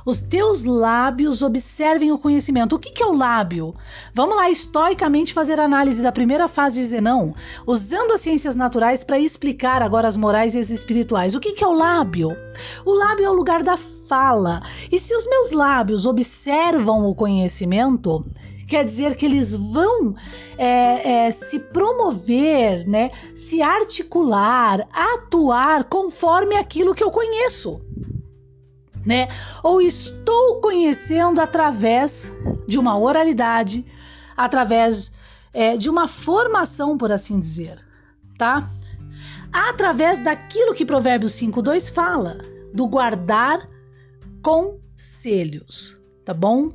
Os 0.04 0.20
teus 0.20 0.64
lábios 0.64 1.42
observem 1.42 2.12
o 2.12 2.18
conhecimento. 2.18 2.76
O 2.76 2.78
que, 2.78 2.90
que 2.90 3.02
é 3.02 3.06
o 3.06 3.16
lábio? 3.16 3.74
Vamos 4.14 4.36
lá, 4.36 4.50
estoicamente, 4.50 5.34
fazer 5.34 5.60
análise 5.60 6.02
da 6.02 6.12
primeira 6.12 6.48
fase 6.48 6.80
de 6.80 6.86
Zenão, 6.86 7.34
usando 7.66 8.12
as 8.12 8.20
ciências 8.20 8.54
naturais 8.54 9.04
para 9.04 9.18
explicar 9.18 9.82
agora 9.82 10.08
as 10.08 10.16
morais 10.16 10.54
e 10.54 10.58
as 10.58 10.70
espirituais. 10.70 11.34
O 11.34 11.40
que, 11.40 11.52
que 11.52 11.64
é 11.64 11.66
o 11.66 11.74
lábio? 11.74 12.36
O 12.84 12.92
lábio 12.92 13.26
é 13.26 13.30
o 13.30 13.34
lugar 13.34 13.62
da 13.62 13.76
fala. 13.76 14.60
E 14.90 14.98
se 14.98 15.14
os 15.14 15.26
meus 15.28 15.52
lábios 15.52 16.06
observam 16.06 17.06
o 17.06 17.14
conhecimento, 17.14 18.24
quer 18.66 18.84
dizer 18.84 19.16
que 19.16 19.26
eles 19.26 19.54
vão 19.54 20.14
é, 20.56 21.26
é, 21.26 21.30
se 21.30 21.58
promover, 21.58 22.86
né, 22.86 23.10
se 23.34 23.60
articular, 23.60 24.86
atuar 24.92 25.84
conforme 25.84 26.56
aquilo 26.56 26.94
que 26.94 27.02
eu 27.02 27.10
conheço. 27.10 27.80
Né? 29.04 29.28
Ou 29.62 29.80
estou 29.80 30.60
conhecendo 30.60 31.40
através 31.40 32.30
de 32.66 32.78
uma 32.78 32.98
oralidade, 32.98 33.84
através 34.36 35.12
é, 35.52 35.76
de 35.76 35.88
uma 35.88 36.06
formação, 36.06 36.96
por 36.98 37.10
assim 37.10 37.38
dizer, 37.38 37.78
tá? 38.36 38.68
Através 39.52 40.22
daquilo 40.22 40.74
que 40.74 40.84
Provérbios 40.84 41.32
5:2 41.32 41.92
fala, 41.92 42.38
do 42.72 42.86
guardar 42.86 43.68
conselhos, 44.42 46.00
tá 46.24 46.32
bom? 46.32 46.70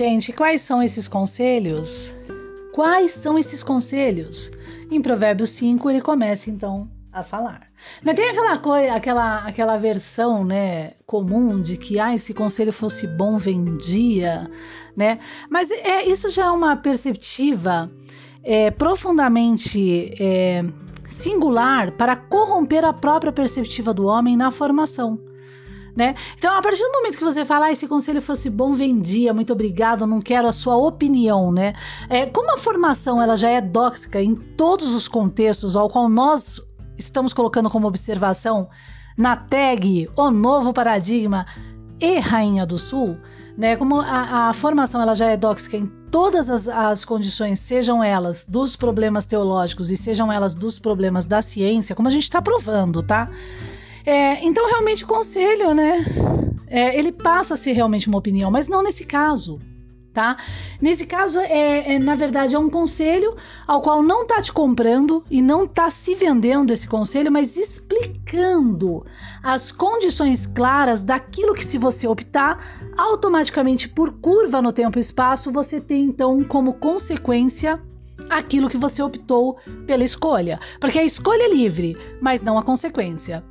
Gente, 0.00 0.32
quais 0.32 0.62
são 0.62 0.82
esses 0.82 1.06
conselhos? 1.06 2.14
Quais 2.72 3.10
são 3.10 3.38
esses 3.38 3.62
conselhos? 3.62 4.50
Em 4.90 5.02
Provérbios 5.02 5.50
5 5.50 5.90
ele 5.90 6.00
começa 6.00 6.48
então 6.48 6.88
a 7.12 7.22
falar. 7.22 7.66
Não 8.02 8.14
tem 8.14 8.30
aquela 8.30 8.56
coisa, 8.56 8.94
aquela, 8.94 9.44
aquela 9.44 9.76
versão, 9.76 10.42
né, 10.42 10.92
comum 11.04 11.60
de 11.60 11.76
que 11.76 12.00
ah, 12.00 12.16
se 12.16 12.32
conselho 12.32 12.72
fosse 12.72 13.06
bom 13.06 13.36
vendia, 13.36 14.50
né? 14.96 15.18
Mas 15.50 15.70
é 15.70 16.02
isso 16.06 16.30
já 16.30 16.46
é 16.46 16.50
uma 16.50 16.78
perceptiva 16.78 17.90
é, 18.42 18.70
profundamente 18.70 20.14
é, 20.18 20.64
singular 21.04 21.92
para 21.92 22.16
corromper 22.16 22.86
a 22.86 22.94
própria 22.94 23.32
perspectiva 23.32 23.92
do 23.92 24.06
homem 24.06 24.34
na 24.34 24.50
formação. 24.50 25.20
Né? 26.00 26.14
Então, 26.34 26.56
a 26.56 26.62
partir 26.62 26.82
do 26.82 26.92
momento 26.92 27.18
que 27.18 27.24
você 27.24 27.44
fala, 27.44 27.66
ah, 27.66 27.72
esse 27.72 27.86
conselho 27.86 28.22
fosse 28.22 28.48
bom, 28.48 28.72
vendia, 28.72 29.34
muito 29.34 29.52
obrigado, 29.52 30.06
não 30.06 30.18
quero 30.18 30.48
a 30.48 30.52
sua 30.52 30.74
opinião, 30.74 31.52
né? 31.52 31.74
É, 32.08 32.24
como 32.24 32.50
a 32.54 32.56
formação 32.56 33.20
ela 33.20 33.36
já 33.36 33.50
é 33.50 33.60
dóxica 33.60 34.18
em 34.18 34.34
todos 34.34 34.94
os 34.94 35.06
contextos 35.06 35.76
ao 35.76 35.90
qual 35.90 36.08
nós 36.08 36.58
estamos 36.96 37.34
colocando 37.34 37.68
como 37.68 37.86
observação 37.86 38.70
na 39.14 39.36
tag 39.36 40.08
O 40.16 40.30
Novo 40.30 40.72
Paradigma 40.72 41.44
e 42.00 42.18
Rainha 42.18 42.64
do 42.64 42.78
Sul, 42.78 43.18
né? 43.54 43.76
Como 43.76 44.00
a, 44.00 44.48
a 44.48 44.54
formação 44.54 45.02
ela 45.02 45.14
já 45.14 45.26
é 45.26 45.36
dóxica 45.36 45.76
em 45.76 45.84
todas 46.10 46.48
as, 46.48 46.66
as, 46.66 47.04
condições, 47.04 47.58
sejam 47.58 48.02
elas 48.02 48.46
dos 48.48 48.74
problemas 48.74 49.26
teológicos 49.26 49.90
e 49.90 49.98
sejam 49.98 50.32
elas 50.32 50.54
dos 50.54 50.78
problemas 50.78 51.26
da 51.26 51.42
ciência, 51.42 51.94
como 51.94 52.08
a 52.08 52.10
gente 52.10 52.22
está 52.22 52.40
provando, 52.40 53.02
tá? 53.02 53.28
É, 54.04 54.44
então, 54.44 54.68
realmente, 54.68 55.04
conselho, 55.04 55.74
né? 55.74 56.04
É, 56.66 56.96
ele 56.96 57.10
passa 57.10 57.54
a 57.54 57.56
ser 57.56 57.72
realmente 57.72 58.08
uma 58.08 58.18
opinião, 58.18 58.50
mas 58.50 58.68
não 58.68 58.82
nesse 58.82 59.04
caso. 59.04 59.60
Tá? 60.12 60.36
Nesse 60.80 61.06
caso, 61.06 61.38
é, 61.38 61.94
é, 61.94 61.98
na 61.98 62.16
verdade, 62.16 62.56
é 62.56 62.58
um 62.58 62.68
conselho 62.68 63.36
ao 63.64 63.80
qual 63.80 64.02
não 64.02 64.22
está 64.22 64.42
te 64.42 64.52
comprando 64.52 65.24
e 65.30 65.40
não 65.40 65.64
está 65.64 65.88
se 65.88 66.16
vendendo 66.16 66.72
esse 66.72 66.88
conselho, 66.88 67.30
mas 67.30 67.56
explicando 67.56 69.06
as 69.40 69.70
condições 69.70 70.46
claras 70.48 71.00
daquilo 71.00 71.54
que, 71.54 71.64
se 71.64 71.78
você 71.78 72.08
optar, 72.08 72.58
automaticamente 72.98 73.88
por 73.88 74.12
curva 74.14 74.60
no 74.60 74.72
tempo 74.72 74.98
e 74.98 75.00
espaço, 75.00 75.52
você 75.52 75.80
tem 75.80 76.02
então 76.02 76.42
como 76.42 76.74
consequência 76.74 77.80
aquilo 78.28 78.68
que 78.68 78.76
você 78.76 79.00
optou 79.00 79.58
pela 79.86 80.02
escolha. 80.02 80.58
Porque 80.80 80.98
a 80.98 81.04
escolha 81.04 81.44
é 81.44 81.54
livre, 81.54 81.96
mas 82.20 82.42
não 82.42 82.58
a 82.58 82.64
consequência. 82.64 83.44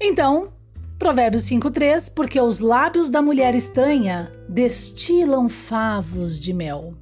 Então, 0.00 0.52
Provérbios 0.98 1.42
5:3, 1.42 2.08
porque 2.08 2.40
os 2.40 2.60
lábios 2.60 3.10
da 3.10 3.20
mulher 3.20 3.54
estranha 3.54 4.32
destilam 4.48 5.48
favos 5.48 6.38
de 6.38 6.52
mel, 6.52 6.94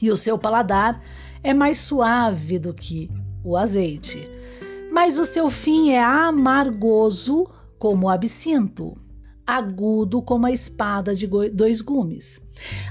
e 0.00 0.10
o 0.10 0.16
seu 0.16 0.38
paladar 0.38 1.02
é 1.42 1.52
mais 1.52 1.78
suave 1.78 2.58
do 2.58 2.72
que 2.72 3.10
o 3.44 3.56
azeite. 3.56 4.28
mas 4.92 5.18
o 5.18 5.24
seu 5.24 5.48
fim 5.48 5.92
é 5.92 6.02
amargoso 6.04 7.46
como 7.78 8.06
o 8.06 8.10
absinto, 8.10 8.94
agudo 9.46 10.20
como 10.20 10.46
a 10.46 10.52
espada 10.52 11.14
de 11.14 11.26
dois 11.26 11.80
gumes. 11.80 12.40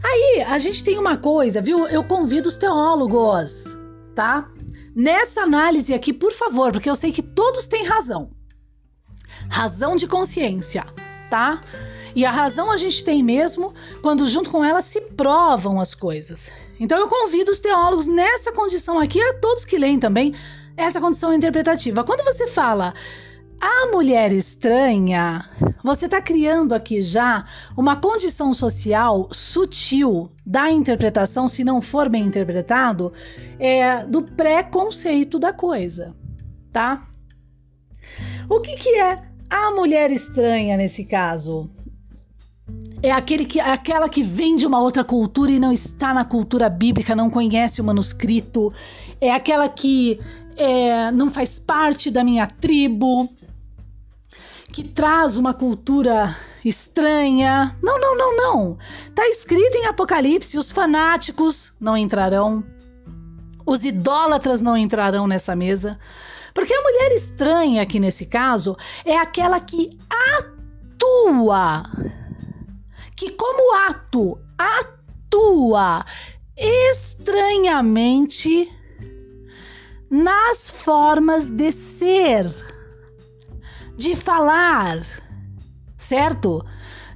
Aí 0.03 0.41
a 0.41 0.57
gente 0.57 0.83
tem 0.83 0.97
uma 0.97 1.15
coisa, 1.15 1.61
viu? 1.61 1.87
Eu 1.87 2.03
convido 2.03 2.49
os 2.49 2.57
teólogos, 2.57 3.77
tá? 4.15 4.49
Nessa 4.95 5.41
análise 5.41 5.93
aqui, 5.93 6.11
por 6.11 6.33
favor, 6.33 6.71
porque 6.71 6.89
eu 6.89 6.95
sei 6.95 7.11
que 7.11 7.21
todos 7.21 7.67
têm 7.67 7.85
razão. 7.85 8.31
Razão 9.51 9.95
de 9.95 10.07
consciência, 10.07 10.83
tá? 11.29 11.61
E 12.15 12.25
a 12.25 12.31
razão 12.31 12.71
a 12.71 12.77
gente 12.77 13.03
tem 13.03 13.21
mesmo 13.21 13.73
quando, 14.01 14.27
junto 14.27 14.49
com 14.49 14.63
ela, 14.63 14.81
se 14.81 15.01
provam 15.01 15.79
as 15.79 15.93
coisas. 15.93 16.49
Então, 16.79 16.97
eu 16.97 17.07
convido 17.07 17.51
os 17.51 17.59
teólogos 17.59 18.07
nessa 18.07 18.51
condição 18.51 18.97
aqui, 18.97 19.21
a 19.21 19.33
todos 19.35 19.65
que 19.65 19.77
leem 19.77 19.99
também, 19.99 20.33
essa 20.75 20.99
condição 20.99 21.33
interpretativa. 21.33 22.03
Quando 22.03 22.23
você 22.23 22.47
fala 22.47 22.93
a 23.61 23.85
mulher 23.91 24.33
estranha, 24.33 25.47
você 25.83 26.05
está 26.05 26.19
criando 26.19 26.73
aqui 26.73 27.01
já 27.01 27.45
uma 27.77 27.95
condição 27.95 28.51
social 28.53 29.29
sutil 29.31 30.31
da 30.43 30.71
interpretação, 30.71 31.47
se 31.47 31.63
não 31.63 31.79
for 31.79 32.09
bem 32.09 32.23
interpretado, 32.23 33.13
é, 33.59 34.03
do 34.03 34.23
preconceito 34.23 35.37
da 35.37 35.53
coisa, 35.53 36.15
tá? 36.71 37.07
O 38.49 38.59
que, 38.59 38.75
que 38.75 38.99
é 38.99 39.30
a 39.51 39.71
mulher 39.71 40.11
estranha 40.11 40.77
nesse 40.77 41.03
caso? 41.03 41.69
É 43.03 43.11
aquele 43.11 43.45
que, 43.45 43.59
aquela 43.59 44.07
que 44.07 44.23
vem 44.23 44.55
de 44.55 44.65
uma 44.65 44.79
outra 44.79 45.03
cultura 45.03 45.51
e 45.51 45.59
não 45.59 45.73
está 45.73 46.13
na 46.13 46.23
cultura 46.23 46.69
bíblica, 46.69 47.15
não 47.15 47.29
conhece 47.29 47.81
o 47.81 47.83
manuscrito. 47.83 48.71
É 49.19 49.31
aquela 49.31 49.67
que 49.67 50.19
é, 50.55 51.11
não 51.11 51.29
faz 51.29 51.59
parte 51.59 52.09
da 52.09 52.23
minha 52.23 52.47
tribo, 52.47 53.27
que 54.71 54.83
traz 54.83 55.35
uma 55.35 55.53
cultura 55.53 56.35
estranha. 56.63 57.75
Não, 57.81 57.99
não, 57.99 58.17
não, 58.17 58.37
não. 58.37 58.77
Está 59.07 59.27
escrito 59.27 59.75
em 59.75 59.85
Apocalipse: 59.87 60.57
os 60.57 60.71
fanáticos 60.71 61.73
não 61.79 61.97
entrarão, 61.97 62.63
os 63.65 63.83
idólatras 63.83 64.61
não 64.61 64.77
entrarão 64.77 65.27
nessa 65.27 65.55
mesa. 65.55 65.99
Porque 66.53 66.73
a 66.73 66.81
mulher 66.81 67.11
estranha 67.13 67.81
aqui 67.81 67.99
nesse 67.99 68.25
caso 68.25 68.75
é 69.05 69.17
aquela 69.17 69.59
que 69.59 69.89
atua 70.09 71.83
que, 73.21 73.31
como 73.31 73.75
ato, 73.75 74.39
atua 74.57 76.03
estranhamente 76.57 78.69
nas 80.09 80.71
formas 80.71 81.49
de 81.49 81.71
ser, 81.71 82.51
de 83.95 84.15
falar, 84.15 85.05
certo? 85.95 86.65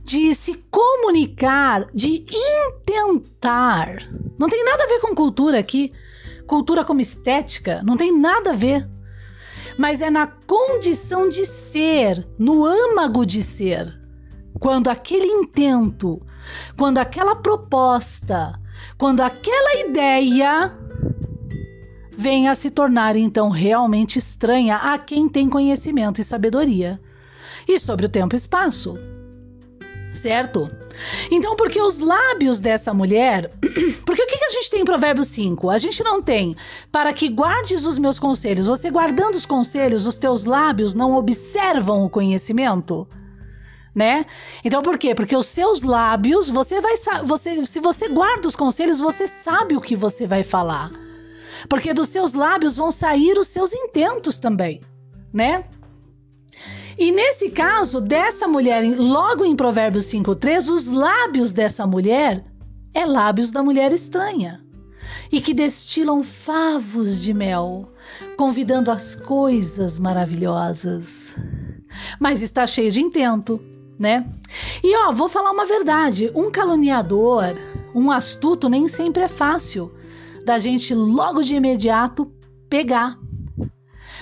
De 0.03 0.35
se 0.35 0.53
comunicar, 0.69 1.87
de 1.91 2.23
intentar. 2.29 4.07
Não 4.37 4.47
tem 4.47 4.63
nada 4.63 4.83
a 4.83 4.87
ver 4.87 5.01
com 5.01 5.15
cultura 5.15 5.59
aqui. 5.59 5.91
Cultura 6.45 6.85
como 6.85 7.01
estética, 7.01 7.81
não 7.83 7.97
tem 7.97 8.15
nada 8.15 8.51
a 8.51 8.55
ver. 8.55 8.87
Mas 9.77 10.01
é 10.01 10.09
na 10.09 10.27
condição 10.27 11.27
de 11.27 11.45
ser, 11.45 12.25
no 12.37 12.65
âmago 12.65 13.25
de 13.25 13.41
ser 13.43 14.05
quando 14.59 14.87
aquele 14.87 15.27
intento, 15.27 16.21
quando 16.77 16.97
aquela 16.97 17.35
proposta, 17.35 18.59
quando 18.97 19.21
aquela 19.21 19.79
ideia 19.81 20.71
venha 22.17 22.51
a 22.51 22.55
se 22.55 22.69
tornar 22.69 23.15
então 23.15 23.49
realmente 23.49 24.17
estranha 24.17 24.77
a 24.77 24.97
quem 24.97 25.27
tem 25.27 25.49
conhecimento 25.49 26.21
e 26.21 26.23
sabedoria. 26.23 26.99
E 27.67 27.79
sobre 27.79 28.05
o 28.05 28.09
tempo 28.09 28.35
e 28.35 28.37
espaço. 28.37 28.97
Certo? 30.15 30.69
Então, 31.29 31.55
porque 31.55 31.81
os 31.81 31.99
lábios 31.99 32.59
dessa 32.59 32.93
mulher. 32.93 33.51
Porque 34.05 34.23
o 34.23 34.27
que, 34.27 34.45
a 34.45 34.49
gente 34.49 34.69
tem 34.69 34.81
em 34.81 34.85
Provérbios 34.85 35.27
5? 35.27 35.69
A 35.69 35.77
gente 35.77 36.03
não 36.03 36.21
tem 36.21 36.55
para 36.91 37.11
que 37.11 37.27
guardes 37.27 37.85
os 37.85 37.97
meus 37.97 38.17
conselhos. 38.17 38.67
Você 38.67 38.89
guardando 38.89 39.35
os 39.35 39.45
conselhos, 39.45 40.07
os 40.07 40.17
teus 40.17 40.45
lábios 40.45 40.93
não 40.93 41.15
observam 41.15 42.05
o 42.05 42.09
conhecimento? 42.09 43.07
né? 43.95 44.25
Então 44.63 44.81
por 44.81 44.97
quê? 44.97 45.15
Porque 45.15 45.35
os 45.35 45.45
seus 45.45 45.81
lábios, 45.81 46.49
você 46.49 46.81
vai 46.81 46.95
você 47.23 47.65
se 47.65 47.79
você 47.79 48.09
guarda 48.09 48.45
os 48.45 48.55
conselhos, 48.55 48.99
você 48.99 49.25
sabe 49.25 49.77
o 49.77 49.81
que 49.81 49.95
você 49.95 50.27
vai 50.27 50.43
falar. 50.43 50.91
Porque 51.69 51.93
dos 51.93 52.09
seus 52.09 52.33
lábios 52.33 52.75
vão 52.75 52.91
sair 52.91 53.37
os 53.37 53.47
seus 53.47 53.73
intentos 53.73 54.37
também, 54.37 54.81
né? 55.33 55.63
E 56.97 57.11
nesse 57.11 57.49
caso 57.49 57.99
dessa 57.99 58.47
mulher, 58.47 58.83
logo 58.97 59.43
em 59.43 59.55
Provérbios 59.55 60.05
5:3, 60.05 60.69
os 60.69 60.87
lábios 60.87 61.51
dessa 61.51 61.85
mulher 61.85 62.43
é 62.93 63.05
lábios 63.05 63.51
da 63.51 63.61
mulher 63.61 63.91
estranha 63.91 64.61
e 65.31 65.41
que 65.41 65.53
destilam 65.53 66.23
favos 66.23 67.21
de 67.21 67.33
mel, 67.33 67.91
convidando 68.37 68.91
as 68.91 69.15
coisas 69.15 69.99
maravilhosas. 69.99 71.35
Mas 72.19 72.41
está 72.41 72.65
cheio 72.65 72.91
de 72.91 73.01
intento, 73.01 73.59
né? 73.99 74.25
E 74.83 74.95
ó, 74.95 75.11
vou 75.11 75.27
falar 75.27 75.51
uma 75.51 75.65
verdade: 75.65 76.31
um 76.33 76.49
caluniador, 76.49 77.57
um 77.93 78.09
astuto, 78.11 78.69
nem 78.69 78.87
sempre 78.87 79.23
é 79.23 79.27
fácil 79.27 79.91
da 80.45 80.57
gente 80.57 80.93
logo 80.93 81.41
de 81.41 81.55
imediato 81.55 82.31
pegar. 82.69 83.17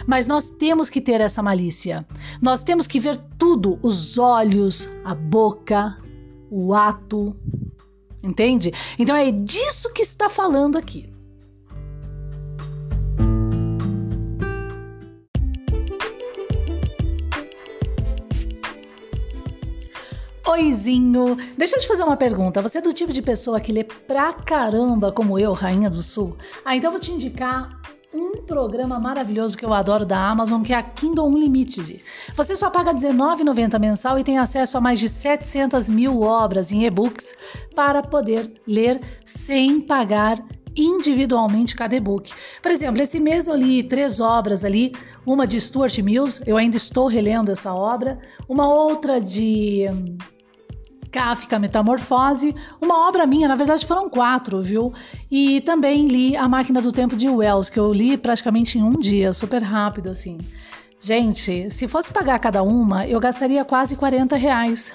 Mas 0.07 0.27
nós 0.27 0.49
temos 0.49 0.89
que 0.89 1.01
ter 1.01 1.21
essa 1.21 1.41
malícia. 1.41 2.05
Nós 2.41 2.63
temos 2.63 2.87
que 2.87 2.99
ver 2.99 3.17
tudo: 3.37 3.79
os 3.81 4.17
olhos, 4.17 4.89
a 5.03 5.13
boca, 5.13 5.97
o 6.49 6.73
ato. 6.73 7.35
Entende? 8.21 8.71
Então 8.97 9.15
é 9.15 9.31
disso 9.31 9.91
que 9.91 10.01
está 10.01 10.29
falando 10.29 10.77
aqui. 10.77 11.13
Oizinho, 20.45 21.37
deixa 21.57 21.77
eu 21.77 21.81
te 21.81 21.87
fazer 21.87 22.03
uma 22.03 22.15
pergunta. 22.15 22.61
Você 22.61 22.77
é 22.77 22.81
do 22.81 22.93
tipo 22.93 23.11
de 23.11 23.21
pessoa 23.21 23.59
que 23.59 23.71
lê 23.71 23.83
pra 23.83 24.33
caramba 24.33 25.11
como 25.11 25.39
eu, 25.39 25.51
Rainha 25.51 25.89
do 25.89 26.01
Sul? 26.01 26.37
Ah, 26.63 26.75
então 26.75 26.89
eu 26.89 26.91
vou 26.91 26.99
te 26.99 27.11
indicar 27.11 27.81
um 28.13 28.37
programa 28.43 28.99
maravilhoso 28.99 29.57
que 29.57 29.65
eu 29.65 29.73
adoro 29.73 30.05
da 30.05 30.29
Amazon, 30.29 30.61
que 30.61 30.71
é 30.71 30.77
a 30.77 30.83
Kindle 30.83 31.27
Unlimited. 31.27 31.99
Você 32.35 32.55
só 32.55 32.69
paga 32.69 32.91
R$19,90 32.91 33.79
mensal 33.79 34.19
e 34.19 34.23
tem 34.23 34.37
acesso 34.37 34.77
a 34.77 34.81
mais 34.81 34.99
de 34.99 35.09
700 35.09 35.89
mil 35.89 36.21
obras 36.21 36.71
em 36.71 36.85
e-books 36.85 37.35
para 37.75 38.03
poder 38.03 38.53
ler 38.67 39.01
sem 39.25 39.81
pagar 39.81 40.43
individualmente 40.75 41.75
cada 41.75 41.95
e-book. 41.95 42.31
Por 42.61 42.71
exemplo, 42.71 43.01
esse 43.01 43.19
mês 43.19 43.47
eu 43.47 43.55
li 43.55 43.83
três 43.83 44.19
obras 44.19 44.65
ali, 44.65 44.93
uma 45.25 45.45
de 45.45 45.59
Stuart 45.59 45.97
Mills, 45.99 46.41
eu 46.45 46.57
ainda 46.57 46.77
estou 46.77 47.07
relendo 47.07 47.51
essa 47.51 47.73
obra, 47.73 48.19
uma 48.47 48.71
outra 48.71 49.21
de 49.21 49.85
Kafka 51.13 51.59
Metamorfose, 51.59 52.55
uma 52.81 53.07
obra 53.07 53.27
minha, 53.27 53.47
na 53.47 53.55
verdade 53.55 53.85
foram 53.85 54.09
quatro, 54.09 54.63
viu? 54.63 54.91
E 55.29 55.61
também 55.61 56.07
li 56.07 56.35
A 56.35 56.49
Máquina 56.49 56.81
do 56.81 56.91
Tempo 56.91 57.15
de 57.15 57.29
Wells, 57.29 57.71
que 57.71 57.79
eu 57.79 57.93
li 57.93 58.17
praticamente 58.17 58.79
em 58.79 58.83
um 58.83 58.93
dia, 58.93 59.31
super 59.31 59.61
rápido 59.61 60.09
assim. 60.09 60.39
Gente, 60.99 61.69
se 61.69 61.87
fosse 61.87 62.11
pagar 62.11 62.39
cada 62.39 62.63
uma, 62.63 63.05
eu 63.05 63.19
gastaria 63.19 63.63
quase 63.63 63.95
40 63.95 64.35
reais. 64.35 64.91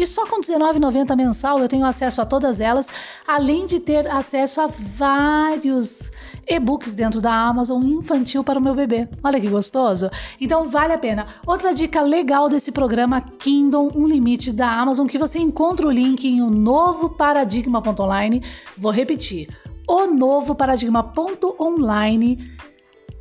E 0.00 0.06
só 0.06 0.26
com 0.26 0.36
R$19,90 0.36 1.14
mensal 1.14 1.58
eu 1.58 1.68
tenho 1.68 1.84
acesso 1.84 2.22
a 2.22 2.24
todas 2.24 2.58
elas, 2.58 2.88
além 3.28 3.66
de 3.66 3.78
ter 3.78 4.08
acesso 4.08 4.62
a 4.62 4.66
vários 4.66 6.10
e-books 6.48 6.94
dentro 6.94 7.20
da 7.20 7.30
Amazon 7.30 7.84
infantil 7.84 8.42
para 8.42 8.58
o 8.58 8.62
meu 8.62 8.74
bebê. 8.74 9.06
Olha 9.22 9.38
que 9.38 9.46
gostoso! 9.46 10.08
Então 10.40 10.66
vale 10.66 10.94
a 10.94 10.98
pena. 10.98 11.26
Outra 11.46 11.74
dica 11.74 12.00
legal 12.00 12.48
desse 12.48 12.72
programa 12.72 13.20
Kindle 13.20 13.92
Unlimited 13.94 14.54
da 14.54 14.72
Amazon 14.72 15.06
que 15.06 15.18
você 15.18 15.38
encontra 15.38 15.86
o 15.86 15.90
link 15.90 16.26
em 16.26 16.40
o 16.40 16.48
novo 16.48 17.10
paradigma.online. 17.10 18.42
Vou 18.78 18.92
repetir: 18.92 19.50
o 19.86 20.06
novo 20.06 20.54
paradigma.online 20.54 22.56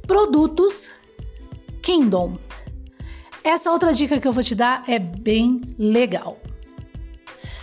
produtos 0.08 0.90
Kindle. 1.82 2.40
Essa 3.44 3.70
outra 3.70 3.92
dica 3.92 4.18
que 4.18 4.26
eu 4.26 4.32
vou 4.32 4.44
te 4.44 4.56
dar 4.56 4.86
é 4.88 4.98
bem 4.98 5.60
legal. 5.78 6.38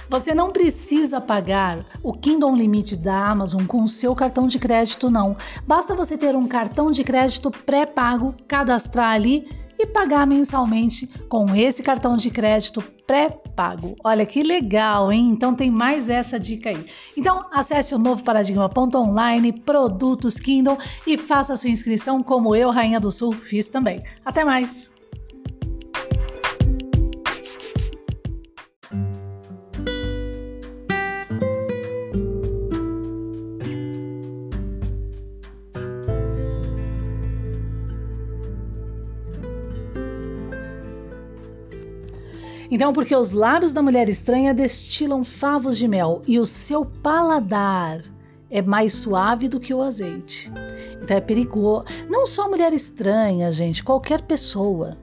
Você 0.09 0.35
não 0.35 0.51
precisa 0.51 1.21
pagar 1.21 1.85
o 2.03 2.13
Kindle 2.13 2.55
Limite 2.55 2.97
da 2.97 3.29
Amazon 3.29 3.65
com 3.67 3.83
o 3.83 3.89
seu 3.89 4.15
cartão 4.15 4.47
de 4.47 4.59
crédito, 4.59 5.11
não. 5.11 5.37
Basta 5.67 5.95
você 5.95 6.17
ter 6.17 6.37
um 6.37 6.47
cartão 6.47 6.91
de 6.91 7.03
crédito 7.03 7.51
pré-pago, 7.51 8.35
cadastrar 8.47 9.11
ali 9.11 9.49
e 9.79 9.87
pagar 9.87 10.27
mensalmente 10.27 11.07
com 11.29 11.55
esse 11.55 11.83
cartão 11.83 12.17
de 12.17 12.31
crédito 12.31 12.83
pré-pago. 13.07 13.97
Olha 14.03 14.25
que 14.25 14.43
legal, 14.43 15.13
hein? 15.13 15.29
Então 15.31 15.55
tem 15.55 15.71
mais 15.71 16.09
essa 16.09 16.41
dica 16.41 16.71
aí. 16.71 16.87
Então 17.17 17.47
acesse 17.53 17.95
o 17.95 17.99
novo 17.99 18.25
paradigma.online, 18.25 19.53
produtos 19.53 20.39
Kindle 20.39 20.79
e 21.07 21.17
faça 21.17 21.57
sua 21.57 21.71
inscrição 21.71 22.23
como 22.23 22.55
eu, 22.55 22.71
Rainha 22.71 23.01
do 23.01 23.11
Sul, 23.11 23.33
fiz 23.33 23.69
também. 23.69 24.03
Até 24.25 24.45
mais! 24.45 24.96
Então, 42.77 42.93
porque 42.93 43.17
os 43.17 43.31
lábios 43.31 43.73
da 43.73 43.81
mulher 43.81 44.07
estranha 44.07 44.53
destilam 44.53 45.25
favos 45.25 45.79
de 45.79 45.89
mel 45.89 46.21
e 46.27 46.39
o 46.39 46.45
seu 46.45 46.85
paladar 46.85 48.03
é 48.51 48.61
mais 48.61 48.93
suave 48.93 49.49
do 49.49 49.59
que 49.59 49.73
o 49.73 49.81
azeite. 49.81 50.53
Então 51.01 51.17
é 51.17 51.21
perigoso. 51.23 51.87
Não 52.07 52.27
só 52.27 52.51
mulher 52.51 52.75
estranha, 52.75 53.51
gente, 53.51 53.83
qualquer 53.83 54.21
pessoa, 54.21 54.95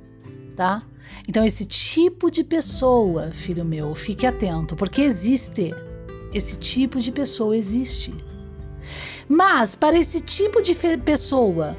tá? 0.55 0.83
Então 1.27 1.43
esse 1.43 1.65
tipo 1.65 2.29
de 2.29 2.43
pessoa, 2.43 3.31
filho 3.33 3.65
meu, 3.65 3.95
fique 3.95 4.27
atento, 4.27 4.75
porque 4.75 5.01
existe. 5.01 5.73
Esse 6.31 6.59
tipo 6.59 6.99
de 6.99 7.11
pessoa 7.11 7.57
existe. 7.57 8.13
Mas 9.27 9.73
para 9.73 9.97
esse 9.97 10.21
tipo 10.21 10.61
de 10.61 10.75
pessoa, 11.03 11.75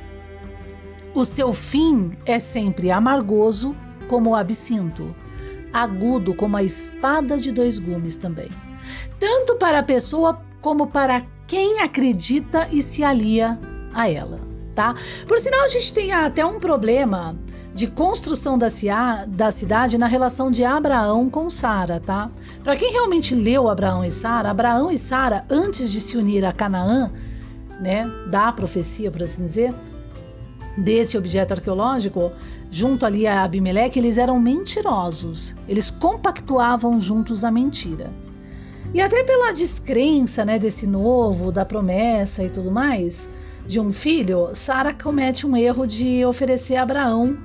o 1.15 1.25
seu 1.25 1.53
fim 1.53 2.19
é 2.27 2.41
sempre 2.41 2.91
amargoso 2.91 3.77
como 4.09 4.31
o 4.31 4.35
absinto 4.35 5.15
agudo 5.75 6.33
como 6.35 6.57
a 6.57 6.63
espada 6.63 7.37
de 7.37 7.51
dois 7.51 7.81
gumes 7.81 8.17
também. 8.17 8.49
Tanto 9.19 9.57
para 9.57 9.81
a 9.81 9.83
pessoa 9.83 10.41
como 10.61 10.87
para 10.87 11.27
quem 11.49 11.81
acredita 11.81 12.69
e 12.71 12.81
se 12.81 13.03
alia 13.03 13.59
a 13.93 14.09
ela, 14.09 14.41
tá? 14.75 14.95
Por 15.27 15.39
sinal, 15.39 15.63
a 15.63 15.67
gente 15.67 15.93
tem 15.93 16.13
até 16.13 16.47
um 16.47 16.61
problema 16.61 17.37
de 17.75 17.89
construção 17.89 18.57
da, 18.57 18.69
da 19.27 19.51
cidade 19.51 19.99
na 19.99 20.07
relação 20.07 20.49
de 20.49 20.65
Abraão 20.65 21.29
com 21.29 21.51
Sara, 21.51 21.99
tá? 21.99 22.31
Para 22.63 22.77
quem 22.77 22.93
realmente 22.93 23.35
leu 23.35 23.69
Abraão 23.69 24.05
e 24.05 24.11
Sara, 24.11 24.51
Abraão 24.51 24.93
e 24.93 24.97
Sara, 24.97 25.45
antes 25.51 25.91
de 25.91 26.01
se 26.01 26.17
unir 26.17 26.45
a 26.45 26.53
Canaã, 26.53 27.11
né, 27.81 28.09
da 28.31 28.53
profecia, 28.53 29.11
por 29.11 29.25
assim 29.25 29.45
dizer, 29.45 29.75
desse 30.77 31.17
objeto 31.17 31.53
arqueológico, 31.53 32.33
junto 32.71 33.07
ali 33.07 33.27
a 33.27 33.43
Abimeleque, 33.43 33.99
eles 33.99 34.19
eram 34.19 34.41
mentirosos. 34.41 35.55
Eles 35.69 35.91
compactuavam 35.91 37.01
juntos 37.01 37.45
a 37.45 37.51
mentira. 37.51 38.13
E 38.93 39.01
até 39.01 39.25
pela 39.25 39.53
descrença 39.53 40.45
né, 40.45 40.59
desse 40.59 40.87
novo, 40.87 41.51
da 41.51 41.65
promessa 41.65 42.45
e 42.45 42.51
tudo 42.51 42.71
mais, 42.71 43.29
de 43.67 43.81
um 43.81 43.93
filho, 43.93 44.51
Sara 44.55 44.93
comete 44.93 45.47
um 45.47 45.57
erro 45.57 45.87
de 45.87 46.25
oferecer 46.25 46.77
Abraão 46.77 47.37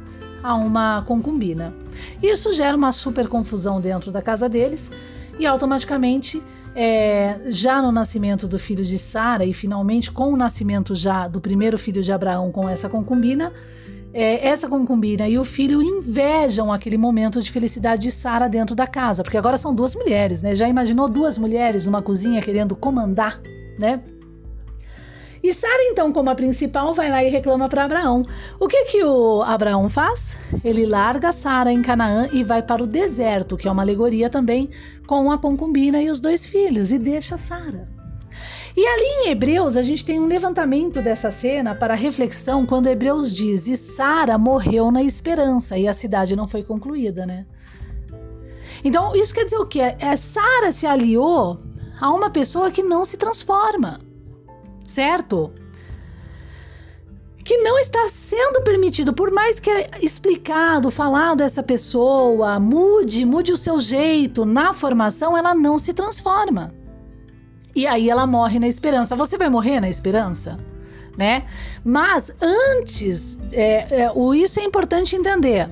a 0.43 0.55
uma 0.55 1.03
concubina. 1.07 1.73
Isso 2.21 2.53
gera 2.53 2.77
uma 2.77 2.91
super 2.91 3.27
confusão 3.27 3.81
dentro 3.81 4.11
da 4.11 4.21
casa 4.21 4.47
deles 4.47 4.91
e 5.39 5.45
automaticamente, 5.45 6.41
é, 6.81 7.41
já 7.49 7.81
no 7.81 7.91
nascimento 7.91 8.47
do 8.47 8.57
filho 8.57 8.85
de 8.85 8.97
Sara 8.97 9.43
e 9.43 9.51
finalmente 9.51 10.09
com 10.09 10.31
o 10.31 10.37
nascimento 10.37 10.95
já 10.95 11.27
do 11.27 11.41
primeiro 11.41 11.77
filho 11.77 12.01
de 12.01 12.09
Abraão 12.09 12.53
com 12.53 12.69
essa 12.69 12.87
concubina, 12.87 13.51
é, 14.13 14.47
essa 14.47 14.69
concubina 14.69 15.27
e 15.27 15.37
o 15.37 15.43
filho 15.43 15.81
invejam 15.81 16.71
aquele 16.71 16.97
momento 16.97 17.41
de 17.41 17.51
felicidade 17.51 18.03
de 18.03 18.11
Sara 18.11 18.47
dentro 18.47 18.77
da 18.77 18.87
casa, 18.87 19.23
porque 19.23 19.37
agora 19.37 19.57
são 19.57 19.75
duas 19.75 19.93
mulheres, 19.93 20.41
né? 20.41 20.55
Já 20.55 20.69
imaginou 20.69 21.09
duas 21.09 21.37
mulheres 21.37 21.85
numa 21.85 22.01
cozinha 22.01 22.41
querendo 22.41 22.77
comandar, 22.77 23.41
né? 23.77 24.01
E 25.41 25.53
Sara, 25.53 25.83
então, 25.83 26.11
como 26.11 26.29
a 26.29 26.35
principal, 26.35 26.93
vai 26.93 27.09
lá 27.09 27.23
e 27.23 27.29
reclama 27.29 27.69
para 27.69 27.85
Abraão. 27.85 28.23
O 28.59 28.67
que 28.67 28.85
que 28.85 29.03
o 29.03 29.41
Abraão 29.41 29.87
faz? 29.87 30.37
Ele 30.63 30.85
larga 30.85 31.31
Sara 31.31 31.71
em 31.71 31.81
Canaã 31.81 32.27
e 32.31 32.43
vai 32.43 32.61
para 32.61 32.83
o 32.83 32.87
deserto, 32.87 33.55
que 33.55 33.67
é 33.67 33.71
uma 33.71 33.81
alegoria 33.81 34.29
também, 34.29 34.69
com 35.07 35.31
a 35.31 35.37
concubina 35.37 36.01
e 36.01 36.09
os 36.09 36.19
dois 36.19 36.45
filhos, 36.45 36.91
e 36.91 36.99
deixa 36.99 37.37
Sara. 37.37 37.87
E 38.75 38.85
ali 38.85 39.03
em 39.03 39.29
Hebreus, 39.29 39.75
a 39.75 39.81
gente 39.81 40.05
tem 40.05 40.19
um 40.19 40.27
levantamento 40.27 41.01
dessa 41.01 41.31
cena 41.31 41.73
para 41.73 41.95
reflexão 41.95 42.65
quando 42.65 42.87
Hebreus 42.87 43.33
diz: 43.33 43.67
E 43.67 43.75
Sara 43.75 44.37
morreu 44.37 44.91
na 44.91 45.01
esperança, 45.01 45.77
e 45.77 45.87
a 45.87 45.93
cidade 45.93 46.35
não 46.35 46.47
foi 46.47 46.63
concluída, 46.63 47.25
né? 47.25 47.45
Então, 48.83 49.15
isso 49.15 49.33
quer 49.33 49.45
dizer 49.45 49.57
o 49.57 49.65
quê? 49.65 49.81
É, 49.99 50.15
Sara 50.15 50.71
se 50.71 50.85
aliou 50.85 51.59
a 51.99 52.09
uma 52.11 52.29
pessoa 52.29 52.71
que 52.71 52.81
não 52.81 53.03
se 53.03 53.17
transforma, 53.17 53.99
certo? 54.89 55.51
que 57.49 57.57
não 57.57 57.79
está 57.79 58.07
sendo 58.07 58.61
permitido, 58.61 59.11
por 59.11 59.31
mais 59.31 59.59
que 59.59 59.71
é 59.71 59.87
explicado, 60.01 60.91
falado 60.91 61.41
essa 61.41 61.63
pessoa, 61.63 62.59
mude, 62.59 63.25
mude 63.25 63.51
o 63.51 63.57
seu 63.57 63.79
jeito 63.79 64.45
na 64.45 64.71
formação, 64.71 65.35
ela 65.35 65.55
não 65.55 65.79
se 65.79 65.91
transforma. 65.91 66.71
E 67.75 67.87
aí 67.87 68.07
ela 68.07 68.27
morre 68.27 68.59
na 68.59 68.67
esperança. 68.67 69.15
Você 69.15 69.35
vai 69.35 69.49
morrer 69.49 69.79
na 69.79 69.89
esperança? 69.89 70.59
Né? 71.17 71.47
Mas 71.83 72.31
antes, 72.39 73.39
é, 73.51 74.03
é, 74.03 74.11
o, 74.13 74.31
isso 74.35 74.59
é 74.59 74.63
importante 74.63 75.15
entender. 75.15 75.67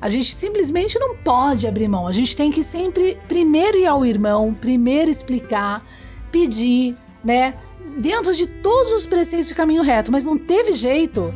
A 0.00 0.08
gente 0.08 0.32
simplesmente 0.32 0.96
não 0.96 1.16
pode 1.16 1.66
abrir 1.66 1.88
mão. 1.88 2.06
A 2.06 2.12
gente 2.12 2.36
tem 2.36 2.52
que 2.52 2.62
sempre 2.62 3.18
primeiro 3.26 3.78
ir 3.78 3.86
ao 3.86 4.06
irmão, 4.06 4.54
primeiro 4.54 5.10
explicar, 5.10 5.84
pedir, 6.30 6.94
né? 7.24 7.54
Dentro 7.94 8.34
de 8.34 8.46
todos 8.46 8.92
os 8.92 9.06
preceitos 9.06 9.48
de 9.48 9.54
caminho 9.54 9.82
reto, 9.82 10.10
mas 10.10 10.24
não 10.24 10.36
teve 10.36 10.72
jeito, 10.72 11.32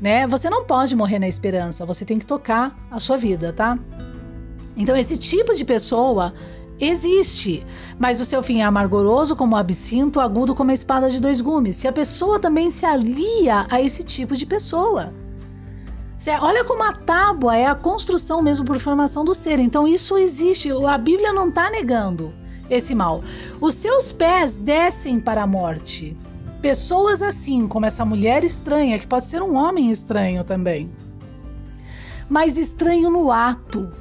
né? 0.00 0.26
Você 0.26 0.48
não 0.48 0.64
pode 0.64 0.94
morrer 0.94 1.18
na 1.18 1.26
esperança. 1.26 1.84
Você 1.84 2.04
tem 2.04 2.18
que 2.18 2.26
tocar 2.26 2.76
a 2.90 3.00
sua 3.00 3.16
vida, 3.16 3.52
tá? 3.52 3.78
Então 4.76 4.96
esse 4.96 5.18
tipo 5.18 5.54
de 5.54 5.64
pessoa 5.64 6.32
existe, 6.78 7.66
mas 7.98 8.20
o 8.20 8.24
seu 8.24 8.42
fim 8.42 8.60
é 8.60 8.64
amargoroso 8.64 9.36
como 9.36 9.54
o 9.54 9.58
absinto, 9.58 10.20
agudo 10.20 10.54
como 10.54 10.70
a 10.70 10.74
espada 10.74 11.10
de 11.10 11.20
dois 11.20 11.40
gumes. 11.40 11.76
Se 11.76 11.88
a 11.88 11.92
pessoa 11.92 12.38
também 12.38 12.70
se 12.70 12.86
alia 12.86 13.66
a 13.70 13.80
esse 13.80 14.02
tipo 14.04 14.36
de 14.36 14.46
pessoa. 14.46 15.12
Olha 16.40 16.64
como 16.64 16.82
a 16.82 16.92
tábua 16.92 17.56
é 17.56 17.66
a 17.66 17.74
construção 17.74 18.42
mesmo 18.42 18.64
por 18.64 18.78
formação 18.78 19.24
do 19.24 19.34
ser. 19.34 19.58
Então 19.58 19.88
isso 19.88 20.16
existe. 20.16 20.70
A 20.70 20.98
Bíblia 20.98 21.32
não 21.32 21.48
está 21.48 21.70
negando 21.70 22.32
esse 22.70 22.94
mal. 22.94 23.22
Os 23.60 23.74
seus 23.74 24.12
pés 24.12 24.56
descem 24.56 25.20
para 25.20 25.42
a 25.42 25.46
morte. 25.46 26.16
Pessoas 26.62 27.20
assim, 27.22 27.66
como 27.66 27.86
essa 27.86 28.04
mulher 28.04 28.44
estranha, 28.44 28.98
que 28.98 29.06
pode 29.06 29.24
ser 29.24 29.42
um 29.42 29.56
homem 29.56 29.90
estranho 29.90 30.44
também 30.44 30.90
mas 32.30 32.56
estranho 32.56 33.10
no 33.10 33.32
ato. 33.32 33.92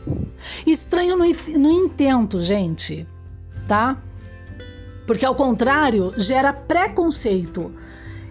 Estranho 0.65 1.17
no, 1.17 1.25
no 1.25 1.71
intento, 1.71 2.39
gente, 2.39 3.07
tá? 3.67 3.97
Porque 5.07 5.25
ao 5.25 5.33
contrário, 5.33 6.13
gera 6.15 6.53
preconceito 6.53 7.71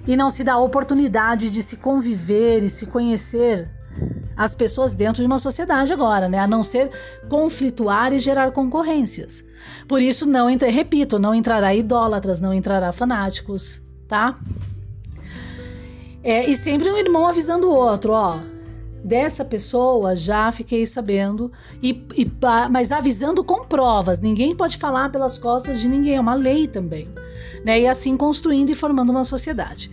e 0.06 0.16
não 0.16 0.30
se 0.30 0.44
dá 0.44 0.54
a 0.54 0.60
oportunidade 0.60 1.52
de 1.52 1.62
se 1.62 1.76
conviver 1.76 2.62
e 2.62 2.70
se 2.70 2.86
conhecer 2.86 3.68
as 4.36 4.54
pessoas 4.54 4.94
dentro 4.94 5.22
de 5.22 5.26
uma 5.26 5.38
sociedade 5.38 5.92
agora, 5.92 6.28
né? 6.28 6.38
A 6.38 6.46
não 6.46 6.62
ser 6.62 6.90
conflituar 7.28 8.12
e 8.12 8.20
gerar 8.20 8.52
concorrências. 8.52 9.44
Por 9.86 10.00
isso, 10.00 10.26
não 10.26 10.48
entre, 10.48 10.70
repito, 10.70 11.18
não 11.18 11.34
entrará 11.34 11.74
idólatras, 11.74 12.40
não 12.40 12.54
entrará 12.54 12.92
fanáticos, 12.92 13.82
tá? 14.06 14.38
É, 16.22 16.48
e 16.48 16.54
sempre 16.54 16.90
um 16.90 16.96
irmão 16.96 17.26
avisando 17.26 17.68
o 17.68 17.74
outro, 17.74 18.12
ó 18.12 18.40
dessa 19.02 19.44
pessoa 19.44 20.16
já 20.16 20.50
fiquei 20.50 20.84
sabendo, 20.84 21.50
e, 21.82 22.04
e, 22.16 22.30
mas 22.70 22.92
avisando 22.92 23.44
com 23.44 23.64
provas. 23.64 24.20
Ninguém 24.20 24.54
pode 24.54 24.76
falar 24.76 25.10
pelas 25.10 25.38
costas 25.38 25.80
de 25.80 25.88
ninguém, 25.88 26.16
é 26.16 26.20
uma 26.20 26.34
lei 26.34 26.66
também. 26.66 27.08
Né? 27.64 27.80
E 27.80 27.86
assim 27.86 28.16
construindo 28.16 28.70
e 28.70 28.74
formando 28.74 29.10
uma 29.10 29.24
sociedade. 29.24 29.90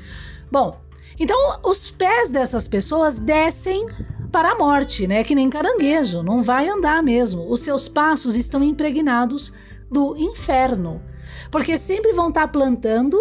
Bom, 0.52 0.80
então 1.20 1.60
os 1.64 1.92
pés 1.92 2.30
dessas 2.30 2.68
pessoas 2.68 3.18
descem 3.18 3.88
para 4.32 4.52
a 4.52 4.56
morte, 4.56 5.08
né? 5.08 5.24
Que 5.24 5.34
nem 5.34 5.50
caranguejo, 5.50 6.22
não 6.22 6.44
vai 6.44 6.68
andar 6.68 7.02
mesmo. 7.02 7.50
Os 7.50 7.62
seus 7.62 7.88
passos 7.88 8.36
estão 8.36 8.62
impregnados 8.64 9.54
do 9.90 10.18
inferno, 10.18 11.02
porque 11.50 11.78
sempre 11.78 12.12
vão 12.12 12.30
estar 12.30 12.48
plantando 12.50 13.18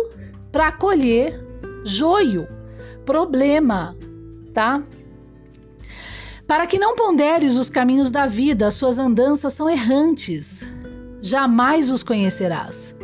para 0.51 0.73
colher 0.73 1.41
joio, 1.85 2.49
problema, 3.05 3.97
tá? 4.53 4.83
Para 6.47 6.67
que 6.67 6.79
não 6.79 6.95
ponderes 6.95 7.57
os 7.57 7.71
caminhos 7.71 8.11
da 8.11 8.27
vida, 8.27 8.71
suas 8.71 8.99
andanças 8.99 9.53
são 9.53 9.69
errantes. 9.69 10.67
Jamais 11.21 11.91
os 11.91 12.03
conhecerás. 12.03 12.95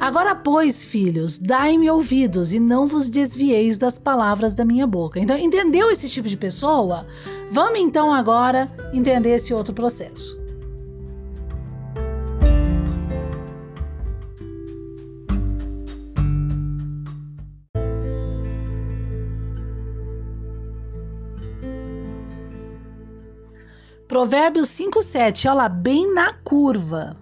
Agora, 0.00 0.34
pois, 0.34 0.82
filhos, 0.82 1.38
dai-me 1.38 1.90
ouvidos 1.90 2.54
e 2.54 2.58
não 2.58 2.86
vos 2.86 3.10
desvieis 3.10 3.76
das 3.76 3.98
palavras 3.98 4.54
da 4.54 4.64
minha 4.64 4.86
boca. 4.86 5.20
Então, 5.20 5.36
entendeu 5.36 5.90
esse 5.90 6.08
tipo 6.08 6.26
de 6.26 6.38
pessoa? 6.38 7.06
Vamos 7.52 7.78
então 7.78 8.10
agora 8.10 8.66
entender 8.94 9.34
esse 9.34 9.52
outro 9.52 9.74
processo. 9.74 10.40
Provérbios 24.08 24.68
5,7, 24.70 25.46
olha 25.46 25.54
lá, 25.54 25.68
bem 25.68 26.12
na 26.12 26.32
curva 26.32 27.16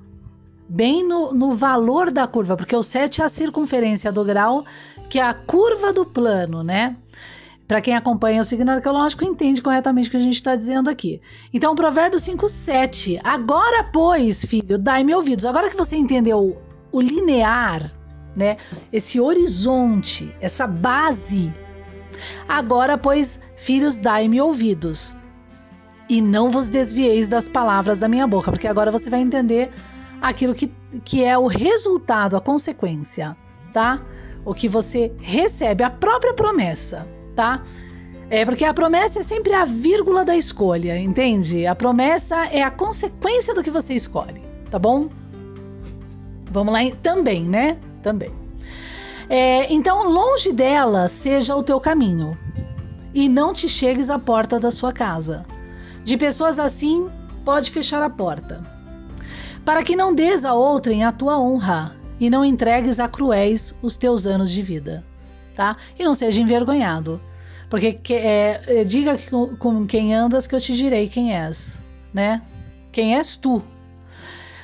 bem 0.69 1.07
no, 1.07 1.33
no 1.33 1.53
valor 1.53 2.11
da 2.11 2.27
curva, 2.27 2.57
porque 2.57 2.77
o 2.77 2.83
7 2.83 3.23
é 3.23 3.25
a 3.25 3.29
circunferência 3.29 4.13
do 4.13 4.25
grau, 4.25 4.65
que 5.09 5.19
é 5.19 5.23
a 5.23 5.33
curva 5.33 5.93
do 5.93 6.05
plano, 6.05 6.63
né? 6.63 6.97
Para 7.67 7.81
quem 7.81 7.95
acompanha 7.95 8.41
o 8.41 8.45
signo 8.45 8.71
arqueológico, 8.71 9.25
entende 9.25 9.61
corretamente 9.61 10.09
o 10.09 10.11
que 10.11 10.17
a 10.17 10.21
gente 10.21 10.35
está 10.35 10.57
dizendo 10.57 10.89
aqui. 10.89 11.21
Então, 11.53 11.75
Provérbio 11.75 12.19
5, 12.19 12.49
7. 12.49 13.21
Agora, 13.23 13.85
pois, 13.85 14.45
filho, 14.45 14.79
dai-me 14.79 15.15
ouvidos. 15.15 15.45
Agora 15.45 15.69
que 15.69 15.77
você 15.77 15.95
entendeu 15.95 16.57
o 16.91 17.01
linear, 17.01 17.93
né? 18.35 18.57
Esse 18.91 19.21
horizonte, 19.21 20.35
essa 20.41 20.67
base. 20.67 21.53
Agora, 22.49 22.97
pois, 22.97 23.39
filhos, 23.57 23.99
dai-me 23.99 24.41
ouvidos. 24.41 25.15
E 26.09 26.23
não 26.23 26.49
vos 26.49 26.71
desvieis 26.71 27.29
das 27.29 27.51
palavras 27.51 27.99
da 27.99 28.09
minha 28.09 28.27
boca, 28.27 28.51
porque 28.51 28.67
agora 28.67 28.91
você 28.91 29.11
vai 29.11 29.21
entender 29.21 29.71
aquilo 30.21 30.55
que, 30.55 30.73
que 31.05 31.25
é 31.25 31.37
o 31.37 31.47
resultado, 31.47 32.37
a 32.37 32.41
consequência, 32.41 33.37
tá? 33.73 34.01
O 34.45 34.55
que 34.55 34.69
você 34.69 35.13
recebe, 35.19 35.85
a 35.85 35.91
própria 35.91 36.35
promessa, 36.35 37.07
tá? 37.35 37.63
É 38.31 38.45
porque 38.45 38.65
a 38.65 38.75
promessa 38.75 39.21
é 39.21 39.23
sempre 39.23 39.55
a 39.55 39.65
vírgula 39.65 40.25
da 40.25 40.37
escolha, 40.37 40.99
entende? 40.99 41.67
A 41.67 41.75
promessa 41.75 42.47
é 42.47 42.63
a 42.63 42.71
consequência 42.71 43.55
do 43.55 43.63
que 43.63 43.71
você 43.71 43.95
escolhe, 43.95 44.43
tá 44.71 44.79
bom? 44.79 45.09
Vamos 46.51 46.73
lá 46.73 46.81
também, 47.03 47.45
né? 47.45 47.79
Também. 48.03 48.33
É, 49.29 49.73
então, 49.73 50.09
longe 50.09 50.53
dela 50.53 51.09
seja 51.09 51.55
o 51.55 51.63
teu 51.63 51.81
caminho, 51.81 52.37
e 53.15 53.29
não 53.29 53.53
te 53.53 53.69
chegues 53.69 54.11
à 54.11 54.19
porta 54.19 54.61
da 54.61 54.71
sua 54.71 54.93
casa. 54.93 55.45
De 56.05 56.17
pessoas 56.17 56.59
assim, 56.59 57.09
pode 57.45 57.71
fechar 57.71 58.03
a 58.03 58.11
porta 58.11 58.78
para 59.69 59.83
que 59.83 59.95
não 59.95 60.15
des 60.15 60.47
a 60.47 60.55
outrem 60.55 61.05
a 61.05 61.13
tua 61.13 61.39
honra 61.39 61.95
e 62.19 62.31
não 62.31 62.43
entregues 62.43 62.99
a 62.99 63.07
cruéis 63.07 63.75
os 63.83 63.99
teus 63.99 64.27
anos 64.27 64.51
de 64.51 64.63
vida, 64.63 65.05
tá? 65.55 65.77
E 65.99 66.07
não 66.07 66.15
seja 66.15 66.41
envergonhado, 66.41 67.21
porque 67.69 67.93
que, 67.93 68.15
é, 68.15 68.63
é 68.67 68.83
diga 68.83 69.19
com, 69.59 69.87
quem 69.87 70.15
andas 70.15 70.47
que 70.47 70.55
eu 70.55 70.59
te 70.59 70.75
direi 70.75 71.07
quem 71.07 71.37
és, 71.37 71.83
né? 72.15 72.41
Quem 72.91 73.15
és 73.15 73.37
tu? 73.37 73.63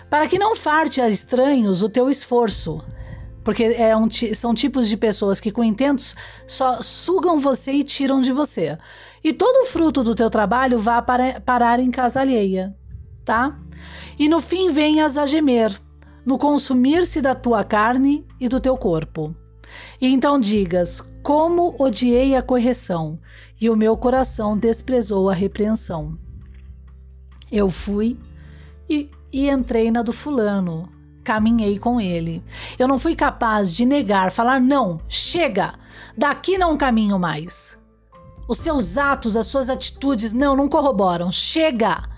Para 0.08 0.26
que 0.26 0.38
não 0.38 0.56
farte 0.56 1.02
a 1.02 1.08
estranhos 1.10 1.82
o 1.82 1.90
teu 1.90 2.08
esforço, 2.08 2.82
porque 3.44 3.62
é 3.62 3.94
um, 3.94 4.08
são 4.32 4.54
tipos 4.54 4.88
de 4.88 4.96
pessoas 4.96 5.38
que 5.38 5.52
com 5.52 5.62
intentos 5.62 6.16
só 6.46 6.80
sugam 6.80 7.38
você 7.38 7.72
e 7.72 7.84
tiram 7.84 8.22
de 8.22 8.32
você. 8.32 8.78
E 9.22 9.34
todo 9.34 9.64
o 9.64 9.66
fruto 9.66 10.02
do 10.02 10.14
teu 10.14 10.30
trabalho 10.30 10.78
vá 10.78 11.02
para, 11.02 11.42
parar 11.42 11.78
em 11.78 11.90
casa 11.90 12.22
alheia, 12.22 12.74
tá? 13.22 13.54
E 14.18 14.28
no 14.28 14.40
fim 14.40 14.70
venhas 14.70 15.18
a 15.18 15.26
gemer, 15.26 15.78
no 16.24 16.38
consumir-se 16.38 17.20
da 17.20 17.34
tua 17.34 17.64
carne 17.64 18.26
e 18.40 18.48
do 18.48 18.60
teu 18.60 18.76
corpo. 18.76 19.34
E 20.00 20.12
então 20.12 20.38
digas: 20.38 21.00
Como 21.22 21.74
odiei 21.78 22.36
a 22.36 22.42
correção, 22.42 23.18
e 23.60 23.68
o 23.68 23.76
meu 23.76 23.96
coração 23.96 24.56
desprezou 24.56 25.28
a 25.28 25.34
repreensão. 25.34 26.16
Eu 27.50 27.68
fui 27.68 28.18
e, 28.88 29.10
e 29.32 29.48
entrei 29.48 29.90
na 29.90 30.02
do 30.02 30.12
fulano, 30.12 30.88
caminhei 31.22 31.78
com 31.78 32.00
ele. 32.00 32.42
Eu 32.78 32.88
não 32.88 32.98
fui 32.98 33.14
capaz 33.14 33.74
de 33.74 33.84
negar, 33.84 34.30
falar: 34.30 34.60
Não, 34.60 35.00
chega, 35.08 35.74
daqui 36.16 36.58
não 36.58 36.76
caminho 36.76 37.18
mais. 37.18 37.78
Os 38.46 38.58
seus 38.58 38.98
atos, 38.98 39.36
as 39.36 39.46
suas 39.46 39.70
atitudes, 39.70 40.32
não, 40.32 40.54
não 40.54 40.68
corroboram. 40.68 41.32
Chega! 41.32 42.13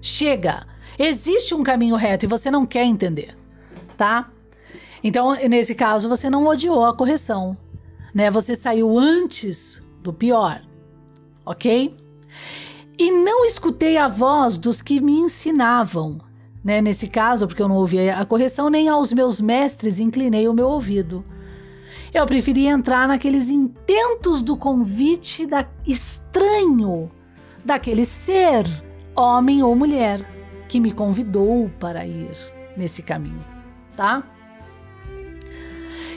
Chega! 0.00 0.66
Existe 0.98 1.54
um 1.54 1.62
caminho 1.62 1.96
reto 1.96 2.24
e 2.24 2.28
você 2.28 2.50
não 2.50 2.66
quer 2.66 2.84
entender, 2.84 3.36
tá? 3.96 4.30
Então, 5.02 5.32
nesse 5.48 5.74
caso, 5.74 6.08
você 6.08 6.28
não 6.28 6.46
odiou 6.46 6.84
a 6.84 6.94
correção, 6.94 7.56
né? 8.12 8.30
Você 8.30 8.56
saiu 8.56 8.98
antes 8.98 9.82
do 10.02 10.12
pior, 10.12 10.60
ok? 11.46 11.96
E 12.98 13.12
não 13.12 13.44
escutei 13.44 13.96
a 13.96 14.08
voz 14.08 14.58
dos 14.58 14.82
que 14.82 15.00
me 15.00 15.12
ensinavam, 15.12 16.20
né? 16.64 16.80
Nesse 16.80 17.06
caso, 17.06 17.46
porque 17.46 17.62
eu 17.62 17.68
não 17.68 17.76
ouvi 17.76 18.10
a 18.10 18.24
correção, 18.24 18.68
nem 18.68 18.88
aos 18.88 19.12
meus 19.12 19.40
mestres 19.40 20.00
inclinei 20.00 20.48
o 20.48 20.54
meu 20.54 20.66
ouvido. 20.68 21.24
Eu 22.12 22.26
preferi 22.26 22.66
entrar 22.66 23.06
naqueles 23.06 23.50
intentos 23.50 24.42
do 24.42 24.56
convite 24.56 25.46
da 25.46 25.64
estranho, 25.86 27.08
daquele 27.64 28.04
ser, 28.04 28.66
homem 29.18 29.62
ou 29.62 29.74
mulher 29.74 30.20
que 30.68 30.78
me 30.78 30.92
convidou 30.92 31.70
para 31.80 32.06
ir 32.06 32.30
nesse 32.76 33.02
caminho, 33.02 33.44
tá? 33.96 34.22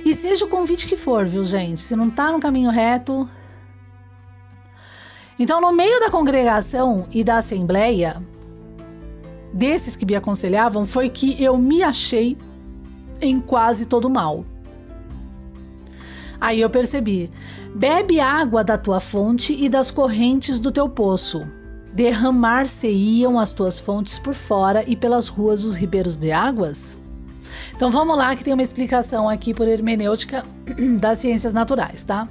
E 0.06 0.14
seja 0.14 0.46
o 0.46 0.50
convite 0.50 0.88
que 0.88 0.96
for, 0.96 1.26
viu, 1.26 1.44
gente? 1.44 1.80
Se 1.80 1.96
não 1.96 2.10
tá 2.10 2.32
no 2.32 2.40
caminho 2.40 2.70
reto. 2.70 3.28
Então, 5.40 5.60
no 5.60 5.72
meio 5.72 6.00
da 6.00 6.10
congregação 6.10 7.08
e 7.12 7.24
da 7.24 7.38
assembleia, 7.38 8.22
desses 9.54 9.96
que 9.96 10.06
me 10.06 10.16
aconselhavam, 10.16 10.86
foi 10.86 11.10
que 11.10 11.42
eu 11.42 11.58
me 11.58 11.82
achei 11.82 12.38
em 13.20 13.40
quase 13.40 13.86
todo 13.86 14.10
mal. 14.10 14.46
Aí 16.40 16.62
eu 16.62 16.70
percebi: 16.70 17.32
bebe 17.74 18.20
água 18.20 18.64
da 18.64 18.78
tua 18.78 19.00
fonte 19.00 19.54
e 19.54 19.70
das 19.70 19.92
correntes 19.92 20.60
do 20.60 20.72
teu 20.72 20.90
poço 20.90 21.48
derramar-se-iam 21.94 23.40
as 23.40 23.54
tuas 23.54 23.80
fontes 23.80 24.20
por 24.20 24.34
fora 24.34 24.84
e 24.88 24.96
pelas 24.96 25.28
ruas 25.28 25.64
os 25.64 25.76
ribeiros 25.76 26.16
de 26.18 26.32
águas? 26.32 27.00
Então 27.76 27.90
vamos 27.90 28.18
lá 28.18 28.36
que 28.36 28.44
tem 28.44 28.54
uma 28.54 28.64
explicação 28.64 29.28
aqui 29.28 29.54
por 29.54 29.68
hermenêutica 29.68 30.46
das 31.00 31.20
ciências 31.20 31.54
naturais, 31.54 32.04
tá? 32.04 32.28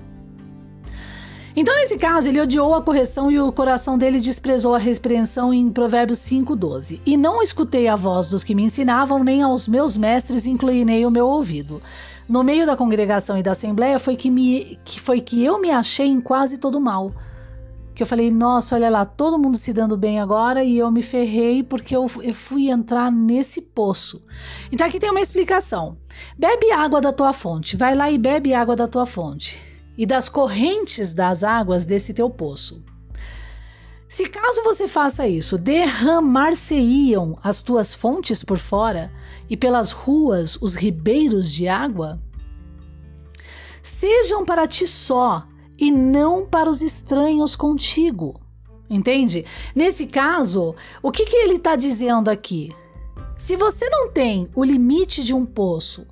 Então, 1.57 1.75
nesse 1.75 1.99
caso, 1.99 2.29
ele 2.29 2.41
odiou 2.41 2.75
a 2.75 2.83
correção 2.83 3.29
e 3.31 3.41
o 3.41 3.51
coração 3.51 3.99
dele 3.99 4.21
desprezou 4.21 4.75
a 4.75 4.79
repreensão 4.79 5.53
em 5.53 5.69
Provérbios 5.69 6.21
5,12. 6.21 7.01
E 7.05 7.17
não 7.17 7.43
escutei 7.43 7.89
a 7.89 7.97
voz 7.97 8.31
dos 8.31 8.45
que 8.45 8.55
me 8.55 8.63
ensinavam, 8.63 9.25
nem 9.25 9.43
aos 9.43 9.67
meus 9.67 9.97
mestres 9.97 10.47
inclinei 10.47 11.05
o 11.05 11.11
meu 11.11 11.27
ouvido. 11.27 11.83
No 12.29 12.45
meio 12.45 12.65
da 12.65 12.77
congregação 12.77 13.37
e 13.37 13.43
da 13.43 13.51
assembleia 13.51 13.99
foi 13.99 14.15
que, 14.15 14.31
me, 14.31 14.79
que 14.85 15.01
foi 15.01 15.21
que 15.21 15.45
eu 15.45 15.61
me 15.61 15.71
achei 15.71 16.07
em 16.07 16.21
quase 16.21 16.57
todo 16.57 16.81
mal 16.81 17.13
que 18.01 18.03
eu 18.03 18.09
falei, 18.09 18.31
nossa, 18.31 18.77
olha 18.77 18.89
lá, 18.89 19.05
todo 19.05 19.39
mundo 19.39 19.59
se 19.59 19.75
dando 19.75 19.95
bem 19.95 20.21
agora 20.21 20.65
e 20.65 20.79
eu 20.79 20.91
me 20.91 21.03
ferrei 21.03 21.63
porque 21.63 21.95
eu, 21.95 22.11
eu 22.23 22.33
fui 22.33 22.71
entrar 22.71 23.13
nesse 23.13 23.61
poço. 23.61 24.25
Então 24.73 24.87
aqui 24.87 24.99
tem 24.99 25.11
uma 25.11 25.21
explicação. 25.21 25.99
Bebe 26.39 26.73
água 26.73 26.99
da 27.03 27.13
tua 27.13 27.35
fonte, 27.35 27.77
vai 27.77 27.95
lá 27.95 28.11
e 28.11 28.17
bebe 28.17 28.55
água 28.55 28.75
da 28.75 28.89
tua 28.89 29.05
fonte 29.05 29.61
e 29.99 30.07
das 30.07 30.31
correntes 30.31 31.13
das 31.13 31.45
águas 31.45 31.85
desse 31.85 32.15
teu 32.15 32.31
poço. 32.31 32.83
Se 34.09 34.27
caso 34.31 34.63
você 34.65 34.89
faça 34.89 35.29
isso, 35.29 35.59
derramar-se-iam 35.59 37.39
as 37.43 37.61
tuas 37.61 37.95
fontes 37.95 38.43
por 38.43 38.57
fora 38.57 39.13
e 39.47 39.59
pelas 39.59 39.93
ruas 39.93 40.57
os 40.59 40.75
ribeiros 40.75 41.53
de 41.53 41.69
água? 41.69 42.19
Sejam 43.83 44.47
para 44.47 44.67
ti 44.67 44.87
só 44.87 45.47
e 45.81 45.91
não 45.91 46.47
para 46.47 46.69
os 46.69 46.83
estranhos 46.83 47.57
contigo. 47.57 48.39
Entende? 48.89 49.47
Nesse 49.75 50.07
caso, 50.07 50.75
o 51.03 51.11
que, 51.11 51.25
que 51.25 51.37
ele 51.37 51.55
está 51.55 51.75
dizendo 51.75 52.29
aqui? 52.29 52.71
Se 53.39 53.57
você 53.57 53.89
não 53.89 54.11
tem 54.11 54.49
o 54.55 54.63
limite 54.63 55.25
de 55.25 55.33
um 55.33 55.47
poço 55.47 56.07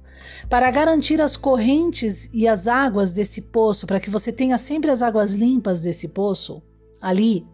para 0.49 0.71
garantir 0.71 1.21
as 1.21 1.37
correntes 1.37 2.31
e 2.33 2.49
as 2.49 2.67
águas 2.67 3.13
desse 3.13 3.43
poço, 3.43 3.87
para 3.87 4.01
que 4.01 4.09
você 4.09 4.33
tenha 4.33 4.57
sempre 4.57 4.91
as 4.91 5.03
águas 5.03 5.35
limpas 5.35 5.83
desse 5.83 6.09
poço, 6.09 6.63
ali, 7.01 7.47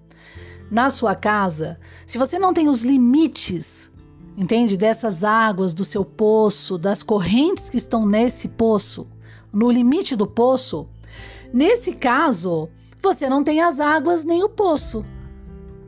na 0.70 0.90
sua 0.90 1.14
casa, 1.16 1.80
se 2.06 2.18
você 2.18 2.38
não 2.38 2.54
tem 2.54 2.68
os 2.68 2.82
limites, 2.82 3.90
entende, 4.36 4.76
dessas 4.76 5.24
águas 5.24 5.74
do 5.74 5.84
seu 5.84 6.04
poço, 6.04 6.78
das 6.78 7.02
correntes 7.02 7.68
que 7.68 7.76
estão 7.76 8.06
nesse 8.06 8.48
poço, 8.48 9.08
no 9.52 9.70
limite 9.70 10.14
do 10.14 10.26
poço, 10.26 10.88
Nesse 11.52 11.92
caso, 11.92 12.68
você 13.02 13.28
não 13.28 13.44
tem 13.44 13.60
as 13.60 13.80
águas 13.80 14.24
nem 14.24 14.42
o 14.42 14.48
poço. 14.48 15.04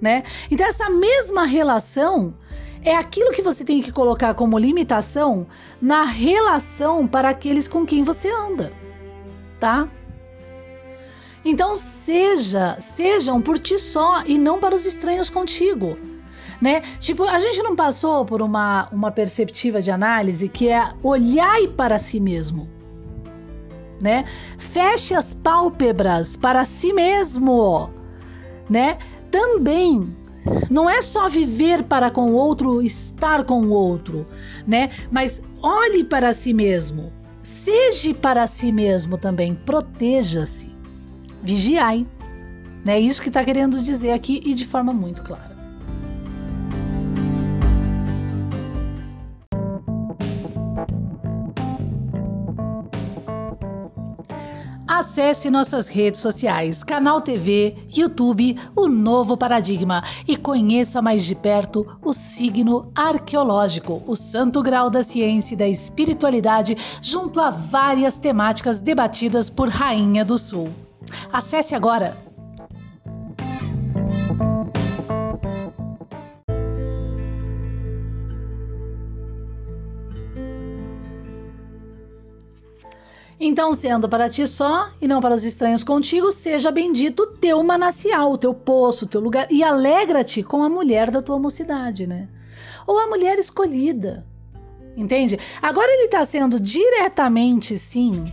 né? 0.00 0.22
Então 0.50 0.66
essa 0.66 0.90
mesma 0.90 1.44
relação 1.44 2.34
é 2.82 2.94
aquilo 2.94 3.32
que 3.32 3.42
você 3.42 3.64
tem 3.64 3.82
que 3.82 3.90
colocar 3.90 4.34
como 4.34 4.58
limitação 4.58 5.46
na 5.80 6.04
relação 6.04 7.06
para 7.06 7.30
aqueles 7.30 7.66
com 7.66 7.84
quem 7.84 8.04
você 8.04 8.30
anda, 8.30 8.72
tá? 9.58 9.88
Então 11.44 11.74
seja, 11.76 12.76
sejam 12.80 13.40
por 13.40 13.58
ti 13.58 13.78
só 13.78 14.22
e 14.26 14.36
não 14.36 14.58
para 14.60 14.74
os 14.74 14.84
estranhos 14.84 15.30
contigo. 15.30 15.96
Né? 16.60 16.80
Tipo, 16.98 17.24
a 17.24 17.38
gente 17.38 17.62
não 17.62 17.76
passou 17.76 18.24
por 18.24 18.42
uma, 18.42 18.88
uma 18.90 19.10
perceptiva 19.10 19.80
de 19.80 19.90
análise 19.90 20.48
que 20.48 20.68
é 20.68 20.92
olhar 21.02 21.56
para 21.76 21.98
si 21.98 22.18
mesmo. 22.18 22.75
Né? 24.00 24.24
Feche 24.58 25.14
as 25.14 25.32
pálpebras 25.32 26.36
para 26.36 26.64
si 26.64 26.92
mesmo, 26.92 27.90
né? 28.68 28.98
Também 29.30 30.14
não 30.70 30.88
é 30.88 31.00
só 31.00 31.28
viver 31.28 31.82
para 31.82 32.10
com 32.10 32.30
o 32.30 32.34
outro, 32.34 32.82
estar 32.82 33.44
com 33.44 33.62
o 33.62 33.70
outro, 33.70 34.26
né? 34.66 34.90
Mas 35.10 35.42
olhe 35.62 36.04
para 36.04 36.32
si 36.32 36.52
mesmo. 36.52 37.12
Seja 37.42 38.14
para 38.14 38.46
si 38.46 38.70
mesmo 38.70 39.16
também, 39.16 39.54
proteja-se 39.54 40.74
vigiai. 41.42 42.06
É 42.86 43.00
isso 43.00 43.22
que 43.22 43.28
está 43.28 43.44
querendo 43.44 43.82
dizer 43.82 44.12
aqui 44.12 44.40
e 44.44 44.54
de 44.54 44.64
forma 44.64 44.92
muito 44.92 45.22
clara. 45.22 45.55
Acesse 54.96 55.50
nossas 55.50 55.88
redes 55.88 56.22
sociais, 56.22 56.82
Canal 56.82 57.20
TV, 57.20 57.76
YouTube, 57.94 58.56
o 58.74 58.88
Novo 58.88 59.36
Paradigma 59.36 60.02
e 60.26 60.38
conheça 60.38 61.02
mais 61.02 61.22
de 61.22 61.34
perto 61.34 61.86
o 62.02 62.14
signo 62.14 62.90
arqueológico, 62.94 64.02
o 64.06 64.16
santo 64.16 64.62
grau 64.62 64.88
da 64.88 65.02
ciência 65.02 65.52
e 65.52 65.58
da 65.58 65.68
espiritualidade, 65.68 66.78
junto 67.02 67.40
a 67.40 67.50
várias 67.50 68.16
temáticas 68.16 68.80
debatidas 68.80 69.50
por 69.50 69.68
Rainha 69.68 70.24
do 70.24 70.38
Sul. 70.38 70.70
Acesse 71.30 71.74
agora 71.74 72.16
Então, 83.56 83.72
sendo 83.72 84.06
para 84.06 84.28
ti 84.28 84.46
só 84.46 84.90
e 85.00 85.08
não 85.08 85.18
para 85.18 85.34
os 85.34 85.42
estranhos 85.42 85.82
contigo, 85.82 86.30
seja 86.30 86.70
bendito 86.70 87.22
o 87.22 87.26
teu 87.26 87.62
manancial, 87.62 88.32
o 88.32 88.36
teu 88.36 88.52
poço, 88.52 89.06
o 89.06 89.08
teu 89.08 89.18
lugar, 89.18 89.46
e 89.50 89.64
alegra-te 89.64 90.42
com 90.42 90.62
a 90.62 90.68
mulher 90.68 91.10
da 91.10 91.22
tua 91.22 91.38
mocidade, 91.38 92.06
né? 92.06 92.28
Ou 92.86 92.98
a 92.98 93.06
mulher 93.06 93.38
escolhida, 93.38 94.26
entende? 94.94 95.38
Agora 95.62 95.90
ele 95.90 96.02
está 96.02 96.22
sendo 96.22 96.60
diretamente, 96.60 97.78
sim, 97.78 98.26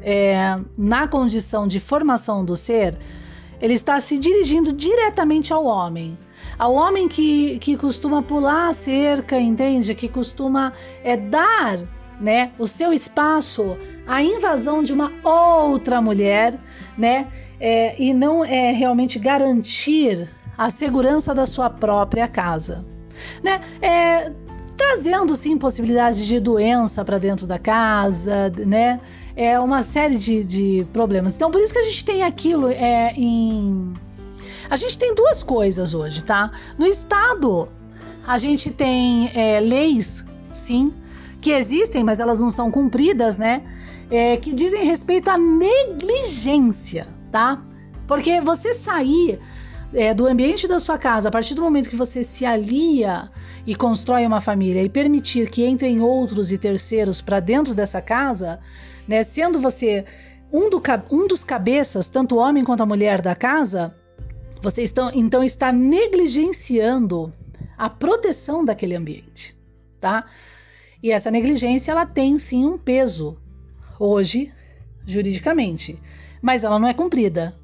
é, 0.00 0.58
na 0.78 1.06
condição 1.06 1.68
de 1.68 1.78
formação 1.78 2.42
do 2.42 2.56
ser, 2.56 2.96
ele 3.60 3.74
está 3.74 4.00
se 4.00 4.16
dirigindo 4.16 4.72
diretamente 4.72 5.52
ao 5.52 5.66
homem. 5.66 6.18
Ao 6.58 6.72
homem 6.72 7.06
que, 7.06 7.58
que 7.58 7.76
costuma 7.76 8.22
pular 8.22 8.68
a 8.68 8.72
cerca, 8.72 9.38
entende? 9.38 9.94
Que 9.94 10.08
costuma 10.08 10.72
é, 11.02 11.18
dar 11.18 11.86
né, 12.24 12.52
o 12.58 12.66
seu 12.66 12.90
espaço 12.90 13.76
à 14.06 14.22
invasão 14.22 14.82
de 14.82 14.94
uma 14.94 15.12
outra 15.22 16.00
mulher, 16.00 16.58
né? 16.96 17.28
É, 17.60 17.94
e 18.02 18.14
não 18.14 18.44
é 18.44 18.72
realmente 18.72 19.18
garantir 19.18 20.28
a 20.56 20.70
segurança 20.70 21.34
da 21.34 21.44
sua 21.44 21.68
própria 21.68 22.26
casa. 22.26 22.84
Né? 23.42 23.60
É, 23.80 24.32
trazendo 24.76 25.36
sim 25.36 25.56
possibilidades 25.56 26.26
de 26.26 26.40
doença 26.40 27.04
para 27.04 27.18
dentro 27.18 27.46
da 27.46 27.58
casa, 27.58 28.50
né? 28.66 29.00
é 29.36 29.58
uma 29.58 29.82
série 29.82 30.16
de, 30.16 30.44
de 30.44 30.86
problemas. 30.92 31.34
Então, 31.36 31.50
por 31.50 31.60
isso 31.60 31.72
que 31.72 31.78
a 31.78 31.82
gente 31.82 32.04
tem 32.04 32.22
aquilo 32.22 32.68
é, 32.68 33.12
em. 33.16 33.92
A 34.70 34.76
gente 34.76 34.98
tem 34.98 35.14
duas 35.14 35.42
coisas 35.42 35.94
hoje, 35.94 36.24
tá? 36.24 36.50
No 36.78 36.86
Estado, 36.86 37.68
a 38.26 38.38
gente 38.38 38.70
tem 38.70 39.30
é, 39.34 39.60
leis, 39.60 40.24
sim, 40.54 40.92
que 41.44 41.50
existem, 41.50 42.02
mas 42.02 42.20
elas 42.20 42.40
não 42.40 42.48
são 42.48 42.70
cumpridas, 42.70 43.36
né? 43.36 43.62
É, 44.10 44.38
que 44.38 44.50
dizem 44.50 44.82
respeito 44.82 45.28
à 45.28 45.36
negligência, 45.36 47.06
tá? 47.30 47.62
Porque 48.06 48.40
você 48.40 48.72
sair 48.72 49.38
é, 49.92 50.14
do 50.14 50.26
ambiente 50.26 50.66
da 50.66 50.80
sua 50.80 50.96
casa, 50.96 51.28
a 51.28 51.30
partir 51.30 51.54
do 51.54 51.60
momento 51.60 51.90
que 51.90 51.96
você 51.96 52.24
se 52.24 52.46
alia 52.46 53.30
e 53.66 53.74
constrói 53.74 54.26
uma 54.26 54.40
família 54.40 54.82
e 54.82 54.88
permitir 54.88 55.50
que 55.50 55.66
entrem 55.66 56.00
outros 56.00 56.50
e 56.50 56.56
terceiros 56.56 57.20
para 57.20 57.40
dentro 57.40 57.74
dessa 57.74 58.00
casa, 58.00 58.58
né? 59.06 59.22
Sendo 59.22 59.60
você 59.60 60.06
um, 60.50 60.70
do, 60.70 60.82
um 61.10 61.28
dos 61.28 61.44
cabeças, 61.44 62.08
tanto 62.08 62.36
o 62.36 62.38
homem 62.38 62.64
quanto 62.64 62.82
a 62.82 62.86
mulher 62.86 63.20
da 63.20 63.34
casa, 63.34 63.94
você 64.62 64.82
então 65.12 65.44
está 65.44 65.70
negligenciando 65.70 67.30
a 67.76 67.90
proteção 67.90 68.64
daquele 68.64 68.94
ambiente, 68.94 69.54
tá? 70.00 70.24
E 71.04 71.10
essa 71.10 71.30
negligência 71.30 71.92
ela 71.92 72.06
tem 72.06 72.38
sim 72.38 72.64
um 72.64 72.78
peso 72.78 73.36
hoje 74.00 74.50
juridicamente, 75.04 76.00
mas 76.40 76.64
ela 76.64 76.78
não 76.78 76.88
é 76.88 76.94
cumprida, 76.94 77.54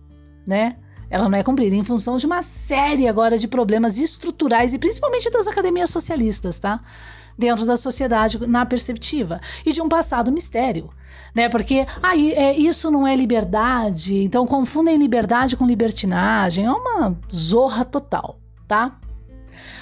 né? 0.47 0.77
Ela 1.09 1.27
não 1.27 1.39
é 1.39 1.43
cumprida 1.43 1.75
em 1.75 1.83
função 1.83 2.19
de 2.19 2.27
uma 2.27 2.43
série 2.43 3.09
agora 3.09 3.39
de 3.39 3.49
problemas 3.49 3.97
estruturais 3.97 4.75
e 4.75 4.79
principalmente 4.79 5.31
das 5.31 5.47
academias 5.47 5.89
socialistas, 5.89 6.59
tá? 6.59 6.85
Dentro 7.39 7.65
da 7.65 7.79
sociedade 7.79 8.47
na 8.47 8.67
perceptiva 8.67 9.41
e 9.65 9.73
de 9.73 9.81
um 9.81 9.89
passado 9.89 10.31
mistério 10.31 10.91
né? 11.35 11.49
Porque 11.49 11.87
aí 12.03 12.35
ah, 12.37 12.43
é, 12.43 12.57
isso 12.59 12.91
não 12.91 13.07
é 13.07 13.17
liberdade, 13.17 14.23
então 14.23 14.47
confundem 14.47 14.99
liberdade 14.99 15.57
com 15.57 15.65
libertinagem, 15.65 16.67
é 16.67 16.71
uma 16.71 17.17
zorra 17.35 17.87
total, 17.87 18.39
tá? 18.69 19.01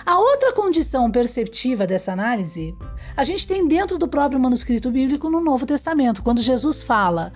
A 0.05 0.19
outra 0.19 0.53
condição 0.53 1.11
perceptiva 1.11 1.87
dessa 1.87 2.13
análise, 2.13 2.75
a 3.17 3.23
gente 3.23 3.47
tem 3.47 3.67
dentro 3.67 3.99
do 3.99 4.09
próprio 4.09 4.41
manuscrito 4.41 4.91
bíblico 4.91 5.29
no 5.29 5.41
Novo 5.41 5.67
Testamento, 5.67 6.23
quando 6.23 6.41
Jesus 6.41 6.83
fala 6.83 7.33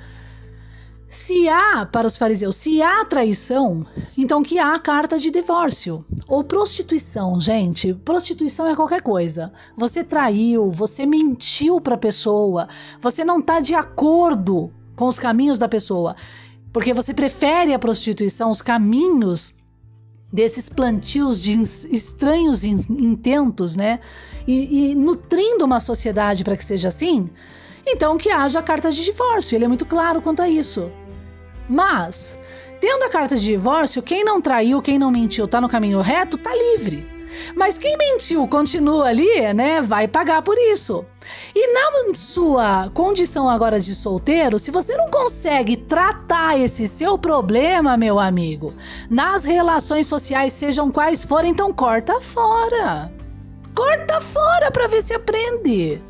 se 1.13 1.47
há, 1.47 1.85
para 1.85 2.07
os 2.07 2.17
fariseus, 2.17 2.57
se 2.57 2.81
há 2.81 3.05
traição, 3.05 3.87
então 4.17 4.43
que 4.43 4.59
há 4.59 4.79
carta 4.79 5.19
de 5.19 5.31
divórcio. 5.31 6.03
Ou 6.27 6.43
prostituição, 6.43 7.39
gente. 7.39 7.93
Prostituição 7.93 8.67
é 8.67 8.75
qualquer 8.75 9.03
coisa. 9.03 9.53
Você 9.77 10.03
traiu, 10.03 10.71
você 10.71 11.05
mentiu 11.05 11.83
para 11.83 11.97
a 11.97 11.99
pessoa, 11.99 12.67
você 12.99 13.27
não 13.27 13.41
está 13.41 13.61
de 13.61 13.75
acordo 13.75 14.73
com 14.97 15.07
os 15.07 15.19
caminhos 15.19 15.59
da 15.59 15.69
pessoa, 15.69 16.17
porque 16.73 16.95
você 16.95 17.13
prefere 17.13 17.75
a 17.75 17.79
prostituição, 17.79 18.51
os 18.51 18.63
caminhos 18.63 19.53
desses 20.33 20.69
plantios 20.69 21.39
de 21.41 21.61
estranhos 21.61 22.65
intentos, 22.65 23.77
né? 23.77 24.01
E, 24.47 24.93
e 24.93 24.95
nutrindo 24.95 25.65
uma 25.65 25.79
sociedade 25.79 26.43
para 26.43 26.57
que 26.57 26.65
seja 26.65 26.89
assim. 26.89 27.29
Então 27.87 28.17
que 28.17 28.31
haja 28.31 28.63
carta 28.63 28.91
de 28.91 29.05
divórcio, 29.05 29.57
ele 29.57 29.65
é 29.65 29.69
muito 29.69 29.85
claro 29.85 30.23
quanto 30.23 30.41
a 30.41 30.49
isso. 30.49 30.91
Mas, 31.69 32.39
tendo 32.81 33.05
a 33.05 33.09
carta 33.09 33.37
de 33.37 33.45
divórcio, 33.45 34.03
quem 34.03 34.25
não 34.25 34.41
traiu, 34.41 34.81
quem 34.81 34.99
não 34.99 35.11
mentiu, 35.11 35.47
tá 35.47 35.61
no 35.61 35.69
caminho 35.69 36.01
reto, 36.01 36.39
tá 36.39 36.55
livre. 36.55 37.07
Mas 37.55 37.79
quem 37.79 37.97
mentiu 37.97 38.47
continua 38.49 39.09
ali, 39.09 39.53
né? 39.55 39.81
Vai 39.81 40.09
pagar 40.09 40.43
por 40.43 40.57
isso. 40.59 41.05
E 41.55 41.73
na 41.73 42.15
sua 42.15 42.91
condição 42.95 43.49
agora 43.49 43.79
de 43.79 43.95
solteiro, 43.95 44.59
se 44.59 44.71
você 44.71 44.97
não 44.97 45.11
consegue 45.11 45.77
tratar 45.77 46.59
esse 46.59 46.87
seu 46.87 47.17
problema, 47.17 47.97
meu 47.97 48.19
amigo, 48.19 48.75
nas 49.09 49.45
relações 49.45 50.07
sociais, 50.07 50.53
sejam 50.53 50.91
quais 50.91 51.25
forem, 51.25 51.51
então 51.51 51.73
corta 51.73 52.21
fora. 52.21 53.13
Corta 53.75 54.21
fora 54.21 54.71
para 54.71 54.87
ver 54.87 55.03
se 55.03 55.15
aprende. 55.15 56.03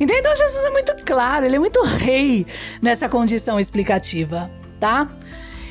Então 0.00 0.36
Jesus 0.36 0.64
é 0.64 0.70
muito 0.70 0.94
claro, 1.04 1.46
ele 1.46 1.56
é 1.56 1.58
muito 1.58 1.82
rei 1.82 2.46
nessa 2.82 3.08
condição 3.08 3.60
explicativa 3.60 4.50
tá? 4.84 5.08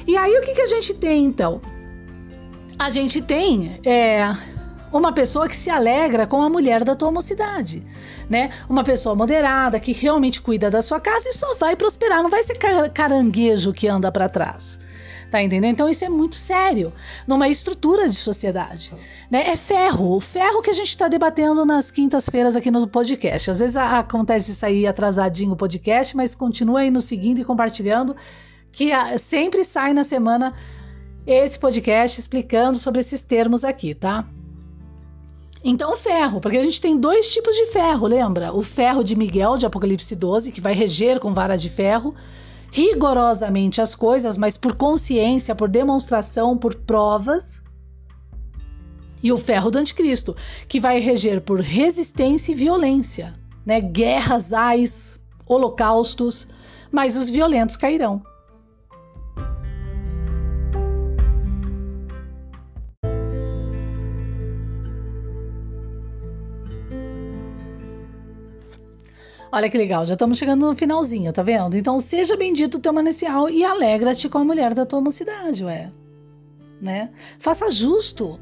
E 0.07 0.17
aí 0.17 0.35
o 0.37 0.41
que, 0.41 0.53
que 0.53 0.61
a 0.61 0.65
gente 0.65 0.95
tem 0.95 1.25
então? 1.25 1.61
A 2.79 2.89
gente 2.89 3.21
tem 3.21 3.79
é, 3.85 4.23
uma 4.93 5.11
pessoa 5.11 5.47
que 5.47 5.55
se 5.55 5.69
alegra 5.69 6.27
com 6.27 6.41
a 6.41 6.49
mulher 6.49 6.83
da 6.83 6.95
tua 6.95 7.11
mocidade, 7.11 7.81
né? 8.29 8.51
Uma 8.69 8.83
pessoa 8.83 9.15
moderada 9.15 9.79
que 9.79 9.91
realmente 9.91 10.39
cuida 10.39 10.69
da 10.69 10.81
sua 10.81 10.99
casa 10.99 11.29
e 11.29 11.33
só 11.33 11.55
vai 11.55 11.75
prosperar, 11.75 12.21
não 12.21 12.29
vai 12.29 12.43
ser 12.43 12.57
caranguejo 12.93 13.73
que 13.73 13.87
anda 13.87 14.11
para 14.11 14.29
trás. 14.29 14.79
Tá 15.31 15.41
entendendo? 15.41 15.73
Então 15.73 15.89
isso 15.89 16.05
é 16.05 16.09
muito 16.09 16.35
sério 16.35 16.93
numa 17.25 17.49
estrutura 17.49 18.07
de 18.07 18.13
sociedade. 18.13 18.93
Né? 19.31 19.49
É 19.49 19.55
ferro, 19.55 20.15
o 20.15 20.19
ferro 20.19 20.61
que 20.61 20.69
a 20.69 20.73
gente 20.73 20.89
está 20.89 21.07
debatendo 21.07 21.65
nas 21.65 21.89
quintas-feiras 21.89 22.55
aqui 22.55 22.69
no 22.69 22.87
podcast. 22.87 23.49
Às 23.49 23.57
vezes 23.57 23.75
acontece 23.75 24.53
sair 24.53 24.85
atrasadinho 24.85 25.53
o 25.53 25.55
podcast, 25.55 26.15
mas 26.15 26.35
continua 26.35 26.81
aí 26.81 26.91
nos 26.91 27.05
seguindo 27.05 27.39
e 27.39 27.43
compartilhando 27.43 28.15
que 28.71 28.91
sempre 29.17 29.63
sai 29.63 29.91
na 29.91 30.03
semana 30.03 30.53
esse 31.25 31.57
podcast 31.57 32.19
explicando 32.19 32.77
sobre 32.77 32.99
esses 32.99 33.23
termos 33.23 33.63
aqui, 33.65 33.95
tá? 33.95 34.27
Então, 35.63 35.95
ferro, 35.95 36.41
porque 36.41 36.57
a 36.57 36.63
gente 36.63 36.81
tem 36.81 36.97
dois 36.97 37.31
tipos 37.31 37.55
de 37.55 37.67
ferro, 37.67 38.05
lembra? 38.05 38.51
O 38.53 38.61
ferro 38.61 39.01
de 39.01 39.15
Miguel, 39.15 39.55
de 39.55 39.65
Apocalipse 39.65 40.13
12, 40.13 40.51
que 40.51 40.59
vai 40.59 40.73
reger 40.73 41.19
com 41.19 41.33
vara 41.33 41.55
de 41.55 41.69
ferro 41.69 42.13
rigorosamente 42.73 43.79
as 43.79 43.93
coisas, 43.93 44.35
mas 44.35 44.57
por 44.57 44.75
consciência, 44.75 45.53
por 45.53 45.69
demonstração, 45.69 46.57
por 46.57 46.73
provas. 46.73 47.63
E 49.21 49.31
o 49.31 49.37
ferro 49.37 49.69
do 49.69 49.77
anticristo, 49.77 50.35
que 50.67 50.79
vai 50.79 50.99
reger 50.99 51.39
por 51.39 51.59
resistência 51.61 52.51
e 52.51 52.55
violência, 52.55 53.35
né? 53.63 53.79
Guerras, 53.79 54.51
ais, 54.51 55.19
holocaustos, 55.45 56.47
mas 56.91 57.15
os 57.15 57.29
violentos 57.29 57.77
cairão. 57.77 58.23
Olha 69.55 69.69
que 69.69 69.77
legal, 69.77 70.03
já 70.03 70.13
estamos 70.13 70.39
chegando 70.39 70.65
no 70.65 70.75
finalzinho, 70.75 71.31
tá 71.31 71.43
vendo? 71.43 71.77
Então, 71.77 71.99
seja 71.99 72.35
bendito 72.35 72.77
o 72.77 72.79
teu 72.79 72.91
manancial 72.91 73.47
e 73.51 73.63
alegra-te 73.63 74.27
com 74.27 74.39
a 74.39 74.43
mulher 74.43 74.73
da 74.73 74.83
tua 74.83 74.99
mocidade, 74.99 75.63
ué. 75.63 75.91
Né? 76.81 77.11
Faça 77.37 77.69
justo 77.69 78.39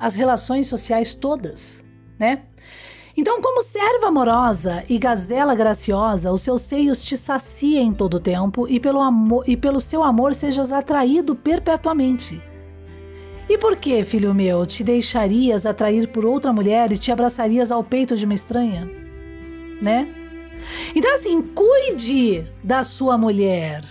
as 0.00 0.16
relações 0.16 0.66
sociais 0.66 1.14
todas, 1.14 1.84
né? 2.18 2.42
Então, 3.16 3.40
como 3.40 3.62
serva 3.62 4.08
amorosa 4.08 4.84
e 4.88 4.98
gazela 4.98 5.54
graciosa, 5.54 6.32
os 6.32 6.40
seus 6.40 6.62
seios 6.62 7.00
te 7.00 7.16
saciem 7.16 7.92
todo 7.92 8.14
o 8.14 8.20
tempo 8.20 8.66
e 8.66 8.80
pelo, 8.80 9.00
amor, 9.00 9.48
e 9.48 9.56
pelo 9.56 9.80
seu 9.80 10.02
amor 10.02 10.34
sejas 10.34 10.72
atraído 10.72 11.36
perpetuamente. 11.36 12.42
E 13.48 13.56
por 13.58 13.76
que, 13.76 14.02
filho 14.02 14.34
meu, 14.34 14.66
te 14.66 14.82
deixarias 14.82 15.66
atrair 15.66 16.08
por 16.08 16.26
outra 16.26 16.52
mulher 16.52 16.90
e 16.90 16.98
te 16.98 17.12
abraçarias 17.12 17.70
ao 17.70 17.84
peito 17.84 18.16
de 18.16 18.24
uma 18.24 18.34
estranha? 18.34 19.03
Né? 19.84 20.08
Então, 20.94 21.12
assim, 21.12 21.42
cuide 21.42 22.50
da 22.62 22.82
sua 22.82 23.18
mulher. 23.18 23.82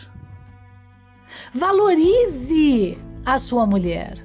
Valorize 1.53 2.97
a 3.25 3.37
sua 3.37 3.65
mulher. 3.65 4.17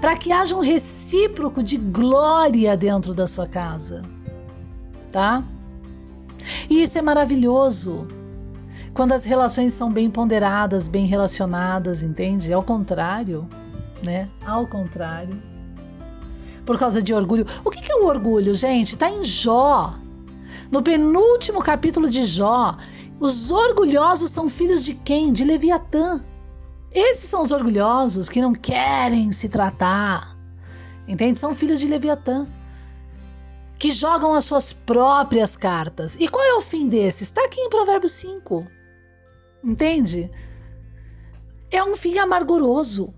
Para 0.00 0.16
que 0.16 0.32
haja 0.32 0.56
um 0.56 0.60
recíproco 0.60 1.62
de 1.62 1.76
glória 1.76 2.76
dentro 2.76 3.14
da 3.14 3.26
sua 3.26 3.46
casa. 3.46 4.02
Tá? 5.12 5.44
E 6.68 6.82
isso 6.82 6.98
é 6.98 7.02
maravilhoso. 7.02 8.06
Quando 8.92 9.12
as 9.12 9.24
relações 9.24 9.72
são 9.72 9.90
bem 9.92 10.10
ponderadas, 10.10 10.88
bem 10.88 11.06
relacionadas, 11.06 12.02
entende? 12.02 12.52
Ao 12.52 12.62
contrário, 12.62 13.48
né? 14.02 14.28
Ao 14.44 14.66
contrário. 14.66 15.40
Por 16.64 16.78
causa 16.78 17.00
de 17.00 17.14
orgulho. 17.14 17.46
O 17.64 17.70
que 17.70 17.90
é 17.90 17.94
o 17.94 18.06
orgulho, 18.06 18.52
gente? 18.54 18.96
Tá 18.96 19.10
em 19.10 19.22
Jó. 19.22 19.94
No 20.70 20.82
penúltimo 20.82 21.62
capítulo 21.62 22.08
de 22.08 22.24
Jó, 22.24 22.76
os 23.20 23.50
orgulhosos 23.50 24.30
são 24.30 24.48
filhos 24.48 24.84
de 24.84 24.94
quem? 24.94 25.32
De 25.32 25.44
Leviatã. 25.44 26.24
Esses 26.92 27.28
são 27.28 27.42
os 27.42 27.52
orgulhosos 27.52 28.28
que 28.28 28.40
não 28.40 28.54
querem 28.54 29.30
se 29.32 29.48
tratar. 29.48 30.36
Entende? 31.06 31.38
São 31.38 31.54
filhos 31.54 31.80
de 31.80 31.86
Leviatã. 31.86 32.46
Que 33.78 33.90
jogam 33.90 34.34
as 34.34 34.44
suas 34.44 34.72
próprias 34.72 35.56
cartas. 35.56 36.16
E 36.18 36.28
qual 36.28 36.44
é 36.44 36.54
o 36.54 36.60
fim 36.60 36.88
desses? 36.88 37.28
Está 37.28 37.44
aqui 37.44 37.60
em 37.60 37.70
Provérbios 37.70 38.12
5. 38.12 38.66
Entende? 39.62 40.30
É 41.70 41.82
um 41.84 41.94
fim 41.94 42.18
amarguroso. 42.18 43.12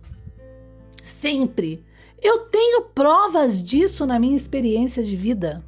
Sempre. 1.01 1.85
Eu 2.21 2.41
tenho 2.47 2.83
provas 2.87 3.63
disso 3.63 4.05
na 4.05 4.19
minha 4.19 4.37
experiência 4.37 5.05
de 5.05 5.15
vida, 5.15 5.65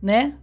né? 0.00 0.34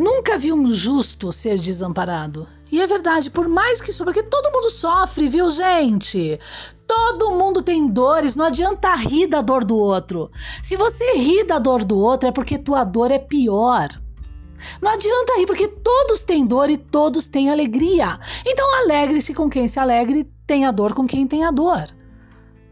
Nunca 0.00 0.38
vi 0.38 0.50
um 0.50 0.70
justo 0.70 1.30
ser 1.30 1.58
desamparado. 1.58 2.48
E 2.72 2.80
é 2.80 2.86
verdade, 2.86 3.28
por 3.28 3.46
mais 3.46 3.82
que 3.82 3.90
isso, 3.90 4.02
porque 4.02 4.22
todo 4.22 4.50
mundo 4.50 4.70
sofre, 4.70 5.28
viu, 5.28 5.50
gente? 5.50 6.40
Todo 6.86 7.32
mundo 7.32 7.60
tem 7.60 7.86
dores, 7.86 8.34
não 8.34 8.46
adianta 8.46 8.94
rir 8.94 9.26
da 9.26 9.42
dor 9.42 9.62
do 9.62 9.76
outro. 9.76 10.30
Se 10.62 10.74
você 10.74 11.18
ri 11.18 11.44
da 11.44 11.58
dor 11.58 11.84
do 11.84 11.98
outro, 11.98 12.30
é 12.30 12.32
porque 12.32 12.56
tua 12.56 12.82
dor 12.82 13.10
é 13.12 13.18
pior. 13.18 13.90
Não 14.80 14.90
adianta 14.90 15.36
rir, 15.36 15.44
porque 15.44 15.68
todos 15.68 16.22
têm 16.22 16.46
dor 16.46 16.70
e 16.70 16.78
todos 16.78 17.28
têm 17.28 17.50
alegria. 17.50 18.18
Então 18.46 18.74
alegre-se 18.76 19.34
com 19.34 19.50
quem 19.50 19.68
se 19.68 19.78
alegre, 19.78 20.24
tenha 20.46 20.72
dor 20.72 20.94
com 20.94 21.06
quem 21.06 21.26
tem 21.26 21.44
a 21.44 21.50
dor. 21.50 21.88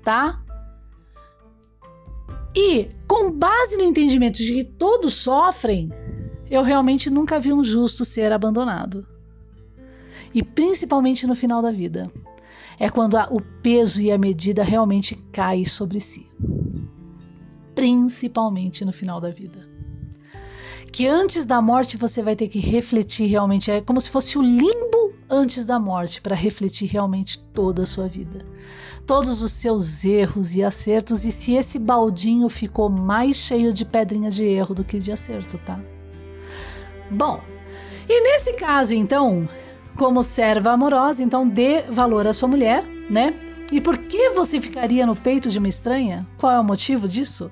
Tá? 0.03 0.41
E 2.57 2.91
com 3.07 3.31
base 3.31 3.77
no 3.77 3.85
entendimento 3.85 4.39
de 4.39 4.55
que 4.55 4.65
todos 4.65 5.13
sofrem, 5.13 5.93
eu 6.51 6.63
realmente 6.63 7.11
nunca 7.11 7.39
vi 7.39 7.53
um 7.53 7.63
justo 7.63 8.05
ser 8.05 8.33
abandonado. 8.33 9.07
E 10.35 10.43
principalmente 10.43 11.27
no 11.27 11.35
final 11.35 11.63
da 11.63 11.71
vida. 11.71 12.11
É 12.79 12.89
quando 12.89 13.17
a, 13.17 13.29
o 13.31 13.41
peso 13.41 14.01
e 14.01 14.11
a 14.13 14.19
medida 14.19 14.63
realmente 14.63 15.17
caem 15.33 15.65
sobre 15.65 16.01
si. 16.01 16.27
Principalmente 17.75 18.85
no 18.85 18.93
final 18.93 19.21
da 19.21 19.31
vida. 19.31 19.67
Que 20.93 21.07
antes 21.07 21.45
da 21.45 21.61
morte 21.61 21.97
você 21.97 22.23
vai 22.23 22.37
ter 22.37 22.49
que 22.49 22.61
refletir 22.61 23.27
realmente. 23.27 23.71
É 23.71 23.81
como 23.81 24.01
se 24.01 24.11
fosse 24.11 24.39
o 24.39 24.43
limbo 24.43 25.13
antes 25.29 25.67
da 25.67 25.79
morte 25.79 26.21
para 26.21 26.35
refletir 26.35 26.89
realmente 26.89 27.39
toda 27.39 27.83
a 27.83 27.87
sua 27.87 28.09
vida. 28.09 28.47
Todos 29.07 29.43
os 29.43 29.53
seus 29.53 30.05
erros 30.05 30.55
e 30.55 30.63
acertos, 30.63 31.25
e 31.25 31.33
se 31.33 31.55
esse 31.55 31.79
baldinho 31.79 32.49
ficou 32.49 32.89
mais 32.89 33.37
cheio 33.37 33.73
de 33.73 33.85
pedrinha 33.85 34.31
de 34.31 34.45
erro 34.45 34.75
do 34.75 34.85
que 34.85 34.99
de 34.99 35.11
acerto, 35.11 35.59
tá? 35.59 35.81
Bom, 37.11 37.41
e 38.09 38.21
nesse 38.23 38.53
caso, 38.55 38.95
então, 38.95 39.49
como 39.97 40.23
serva 40.23 40.71
amorosa, 40.71 41.23
então 41.23 41.49
dê 41.49 41.83
valor 41.83 42.27
à 42.27 42.33
sua 42.33 42.49
mulher, 42.49 42.85
né? 43.11 43.35
E 43.71 43.81
por 43.81 43.99
que 43.99 44.31
você 44.31 44.61
ficaria 44.61 45.07
no 45.07 45.15
peito 45.15 45.49
de 45.49 45.59
uma 45.59 45.69
estranha? 45.69 46.27
Qual 46.39 46.51
é 46.51 46.59
o 46.59 46.65
motivo 46.65 47.07
disso? 47.07 47.51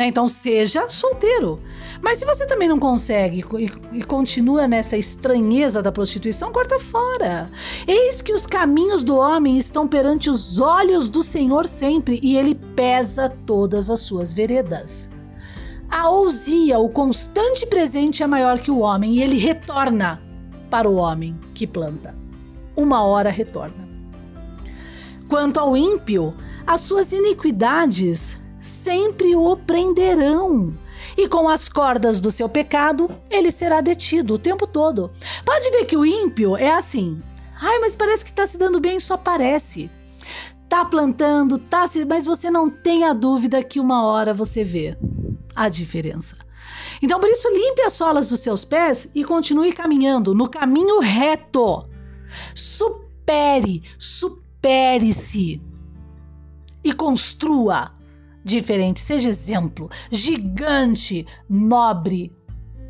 Né? 0.00 0.06
Então 0.06 0.26
seja 0.26 0.88
solteiro. 0.88 1.60
Mas 2.00 2.16
se 2.16 2.24
você 2.24 2.46
também 2.46 2.66
não 2.66 2.78
consegue 2.78 3.44
e, 3.58 3.98
e, 3.98 4.02
continua 4.02 4.66
nessa 4.66 4.96
estranheza 4.96 5.82
da 5.82 5.92
prostituição, 5.92 6.50
corta 6.50 6.78
fora. 6.78 7.50
Eis 7.86 8.22
que 8.22 8.32
os 8.32 8.46
caminhos 8.46 9.04
do 9.04 9.16
homem 9.16 9.58
estão 9.58 9.86
perante 9.86 10.30
os 10.30 10.58
olhos 10.58 11.10
do 11.10 11.22
Senhor 11.22 11.66
sempre, 11.66 12.18
e 12.22 12.38
ele 12.38 12.54
pesa 12.54 13.28
todas 13.44 13.90
as 13.90 14.00
suas 14.00 14.32
veredas. 14.32 15.10
A 15.90 16.08
ousia, 16.08 16.78
o 16.78 16.88
constante 16.88 17.66
presente, 17.66 18.22
é 18.22 18.26
maior 18.26 18.60
que 18.60 18.70
o 18.70 18.78
homem 18.78 19.14
e 19.14 19.22
ele 19.22 19.36
retorna 19.36 20.22
para 20.70 20.88
o 20.88 20.94
homem 20.94 21.36
que 21.52 21.66
planta. 21.66 22.14
Uma 22.76 23.02
hora 23.02 23.28
retorna. 23.28 23.88
Quanto 25.28 25.58
ao 25.58 25.76
ímpio, 25.76 26.32
as 26.64 26.82
suas 26.82 27.10
iniquidades 27.10 28.38
sempre 28.60 29.34
o 29.34 29.56
prenderão. 29.56 30.72
E 31.16 31.26
com 31.26 31.48
as 31.48 31.68
cordas 31.68 32.20
do 32.20 32.30
seu 32.30 32.48
pecado, 32.48 33.10
ele 33.28 33.50
será 33.50 33.80
detido 33.80 34.34
o 34.34 34.38
tempo 34.38 34.68
todo. 34.68 35.10
Pode 35.44 35.70
ver 35.70 35.86
que 35.86 35.96
o 35.96 36.06
ímpio 36.06 36.56
é 36.56 36.70
assim. 36.70 37.20
Ai, 37.60 37.80
mas 37.80 37.96
parece 37.96 38.24
que 38.24 38.30
está 38.30 38.46
se 38.46 38.56
dando 38.56 38.80
bem, 38.80 39.00
só 39.00 39.16
parece. 39.16 39.90
Tá 40.68 40.84
plantando, 40.84 41.58
tá 41.58 41.88
se, 41.88 42.04
mas 42.04 42.26
você 42.26 42.48
não 42.48 42.70
tem 42.70 43.04
a 43.04 43.12
dúvida 43.12 43.60
que 43.60 43.80
uma 43.80 44.06
hora 44.06 44.32
você 44.32 44.62
vê 44.62 44.96
a 45.54 45.68
diferença. 45.68 46.36
Então, 47.02 47.18
por 47.18 47.28
isso, 47.28 47.48
limpe 47.48 47.82
as 47.82 47.92
solas 47.92 48.28
dos 48.28 48.40
seus 48.40 48.64
pés 48.64 49.10
e 49.14 49.24
continue 49.24 49.72
caminhando 49.72 50.34
no 50.34 50.48
caminho 50.48 51.00
reto. 51.00 51.88
Supere, 52.54 53.82
supere-se 53.98 55.62
e 56.84 56.92
construa 56.92 57.92
diferente. 58.44 59.00
Seja 59.00 59.28
exemplo, 59.28 59.90
gigante, 60.10 61.26
nobre, 61.48 62.32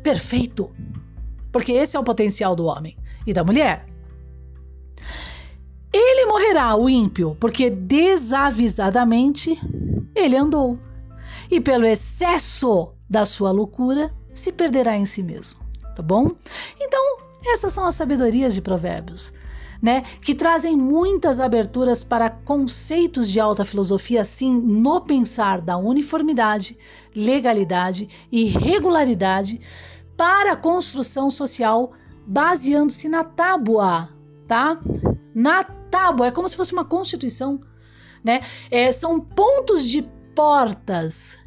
perfeito. 0.03 0.69
Porque 1.51 1.71
esse 1.73 1.97
é 1.97 1.99
o 1.99 2.03
potencial 2.03 2.55
do 2.55 2.65
homem 2.65 2.97
e 3.25 3.33
da 3.33 3.43
mulher. 3.43 3.85
Ele 5.93 6.25
morrerá, 6.25 6.75
o 6.75 6.89
ímpio, 6.89 7.35
porque 7.37 7.69
desavisadamente 7.69 9.59
ele 10.15 10.37
andou 10.37 10.79
e 11.51 11.59
pelo 11.59 11.85
excesso 11.85 12.93
da 13.09 13.25
sua 13.25 13.51
loucura 13.51 14.11
se 14.33 14.53
perderá 14.53 14.97
em 14.97 15.05
si 15.05 15.21
mesmo, 15.21 15.59
tá 15.93 16.01
bom? 16.01 16.31
Então, 16.79 17.17
essas 17.45 17.73
são 17.73 17.85
as 17.85 17.93
sabedorias 17.93 18.55
de 18.55 18.61
Provérbios. 18.61 19.33
Né, 19.83 20.03
que 20.21 20.35
trazem 20.35 20.77
muitas 20.77 21.39
aberturas 21.39 22.03
para 22.03 22.29
conceitos 22.29 23.27
de 23.27 23.39
alta 23.39 23.65
filosofia, 23.65 24.21
assim, 24.21 24.53
no 24.53 25.01
pensar 25.01 25.59
da 25.59 25.75
uniformidade, 25.75 26.77
legalidade 27.15 28.07
e 28.31 28.43
regularidade 28.43 29.59
para 30.15 30.51
a 30.51 30.55
construção 30.55 31.31
social, 31.31 31.93
baseando-se 32.27 33.09
na 33.09 33.23
tábua, 33.23 34.09
tá? 34.47 34.77
Na 35.33 35.63
tábua, 35.63 36.27
é 36.27 36.31
como 36.31 36.47
se 36.47 36.55
fosse 36.55 36.73
uma 36.73 36.85
constituição, 36.85 37.59
né? 38.23 38.41
É, 38.69 38.91
são 38.91 39.19
pontos 39.19 39.83
de 39.83 40.07
portas 40.35 41.37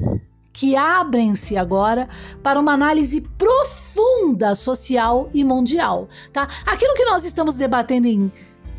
que 0.52 0.76
abrem-se 0.76 1.56
agora 1.56 2.08
para 2.42 2.60
uma 2.60 2.72
análise 2.72 3.20
profunda 3.20 4.54
social 4.54 5.28
e 5.34 5.42
mundial, 5.42 6.08
tá? 6.32 6.48
Aquilo 6.64 6.94
que 6.94 7.04
nós 7.04 7.24
estamos 7.24 7.56
debatendo 7.56 8.06
em 8.06 8.32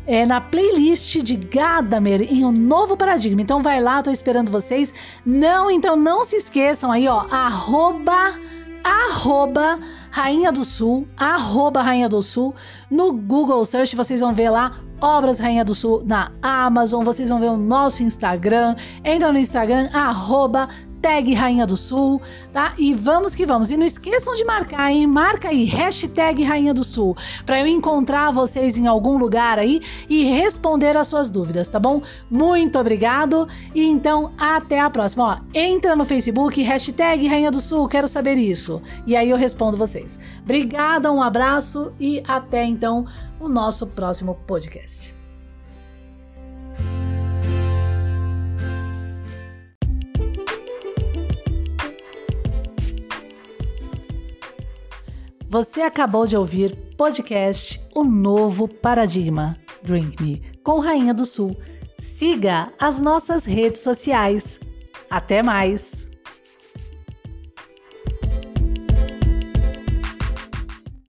é, 0.06 0.24
na 0.24 0.40
playlist 0.40 1.18
de 1.18 1.36
Gadamer 1.36 2.22
em 2.22 2.44
um 2.44 2.52
novo 2.52 2.96
paradigma. 2.96 3.42
Então 3.42 3.60
vai 3.60 3.80
lá, 3.80 4.02
tô 4.02 4.10
esperando 4.10 4.50
vocês. 4.50 4.94
Não, 5.24 5.70
então 5.70 5.96
não 5.96 6.24
se 6.24 6.36
esqueçam 6.36 6.92
aí, 6.92 7.08
ó, 7.08 7.26
arroba, 7.28 8.34
arroba 8.86 9.80
Rainha 10.12 10.52
do 10.52 10.64
Sul, 10.64 11.08
arroba 11.16 11.82
Rainha 11.82 12.08
do 12.08 12.22
Sul. 12.22 12.54
No 12.88 13.12
Google 13.12 13.64
Search 13.64 13.96
vocês 13.96 14.20
vão 14.20 14.32
ver 14.32 14.50
lá 14.50 14.72
Obras 15.00 15.40
Rainha 15.40 15.64
do 15.64 15.74
Sul 15.74 16.02
na 16.06 16.30
Amazon, 16.40 17.04
vocês 17.04 17.28
vão 17.28 17.40
ver 17.40 17.50
o 17.50 17.56
nosso 17.56 18.02
Instagram. 18.02 18.76
Entra 19.04 19.32
no 19.32 19.38
Instagram, 19.38 19.88
arroba 19.92 20.68
tag 21.06 21.32
Rainha 21.34 21.64
do 21.64 21.76
Sul, 21.76 22.20
tá? 22.52 22.74
E 22.76 22.92
vamos 22.92 23.32
que 23.32 23.46
vamos. 23.46 23.70
E 23.70 23.76
não 23.76 23.86
esqueçam 23.86 24.34
de 24.34 24.44
marcar, 24.44 24.90
hein? 24.90 25.06
Marca 25.06 25.50
aí, 25.50 25.62
hashtag 25.62 26.42
Rainha 26.42 26.74
do 26.74 26.82
Sul, 26.82 27.16
para 27.44 27.60
eu 27.60 27.66
encontrar 27.68 28.32
vocês 28.32 28.76
em 28.76 28.88
algum 28.88 29.16
lugar 29.16 29.56
aí 29.56 29.80
e 30.08 30.24
responder 30.24 30.96
as 30.96 31.06
suas 31.06 31.30
dúvidas, 31.30 31.68
tá 31.68 31.78
bom? 31.78 32.02
Muito 32.28 32.76
obrigado 32.76 33.46
e 33.72 33.84
então 33.84 34.32
até 34.36 34.80
a 34.80 34.90
próxima. 34.90 35.24
Ó, 35.24 35.38
entra 35.54 35.94
no 35.94 36.04
Facebook, 36.04 36.60
hashtag 36.60 37.28
Rainha 37.28 37.52
do 37.52 37.60
Sul, 37.60 37.86
quero 37.86 38.08
saber 38.08 38.34
isso. 38.34 38.82
E 39.06 39.14
aí 39.14 39.30
eu 39.30 39.36
respondo 39.36 39.76
vocês. 39.76 40.18
Obrigada, 40.42 41.12
um 41.12 41.22
abraço 41.22 41.92
e 42.00 42.20
até 42.26 42.64
então 42.64 43.06
o 43.38 43.48
nosso 43.48 43.86
próximo 43.86 44.34
podcast. 44.44 45.14
Você 55.56 55.80
acabou 55.80 56.26
de 56.26 56.36
ouvir 56.36 56.76
podcast 56.98 57.80
O 57.94 58.04
Novo 58.04 58.68
Paradigma 58.68 59.56
Drink 59.82 60.22
Me 60.22 60.42
com 60.62 60.78
Rainha 60.80 61.14
do 61.14 61.24
Sul. 61.24 61.56
Siga 61.98 62.70
as 62.78 63.00
nossas 63.00 63.46
redes 63.46 63.80
sociais. 63.80 64.60
Até 65.08 65.42
mais! 65.42 66.05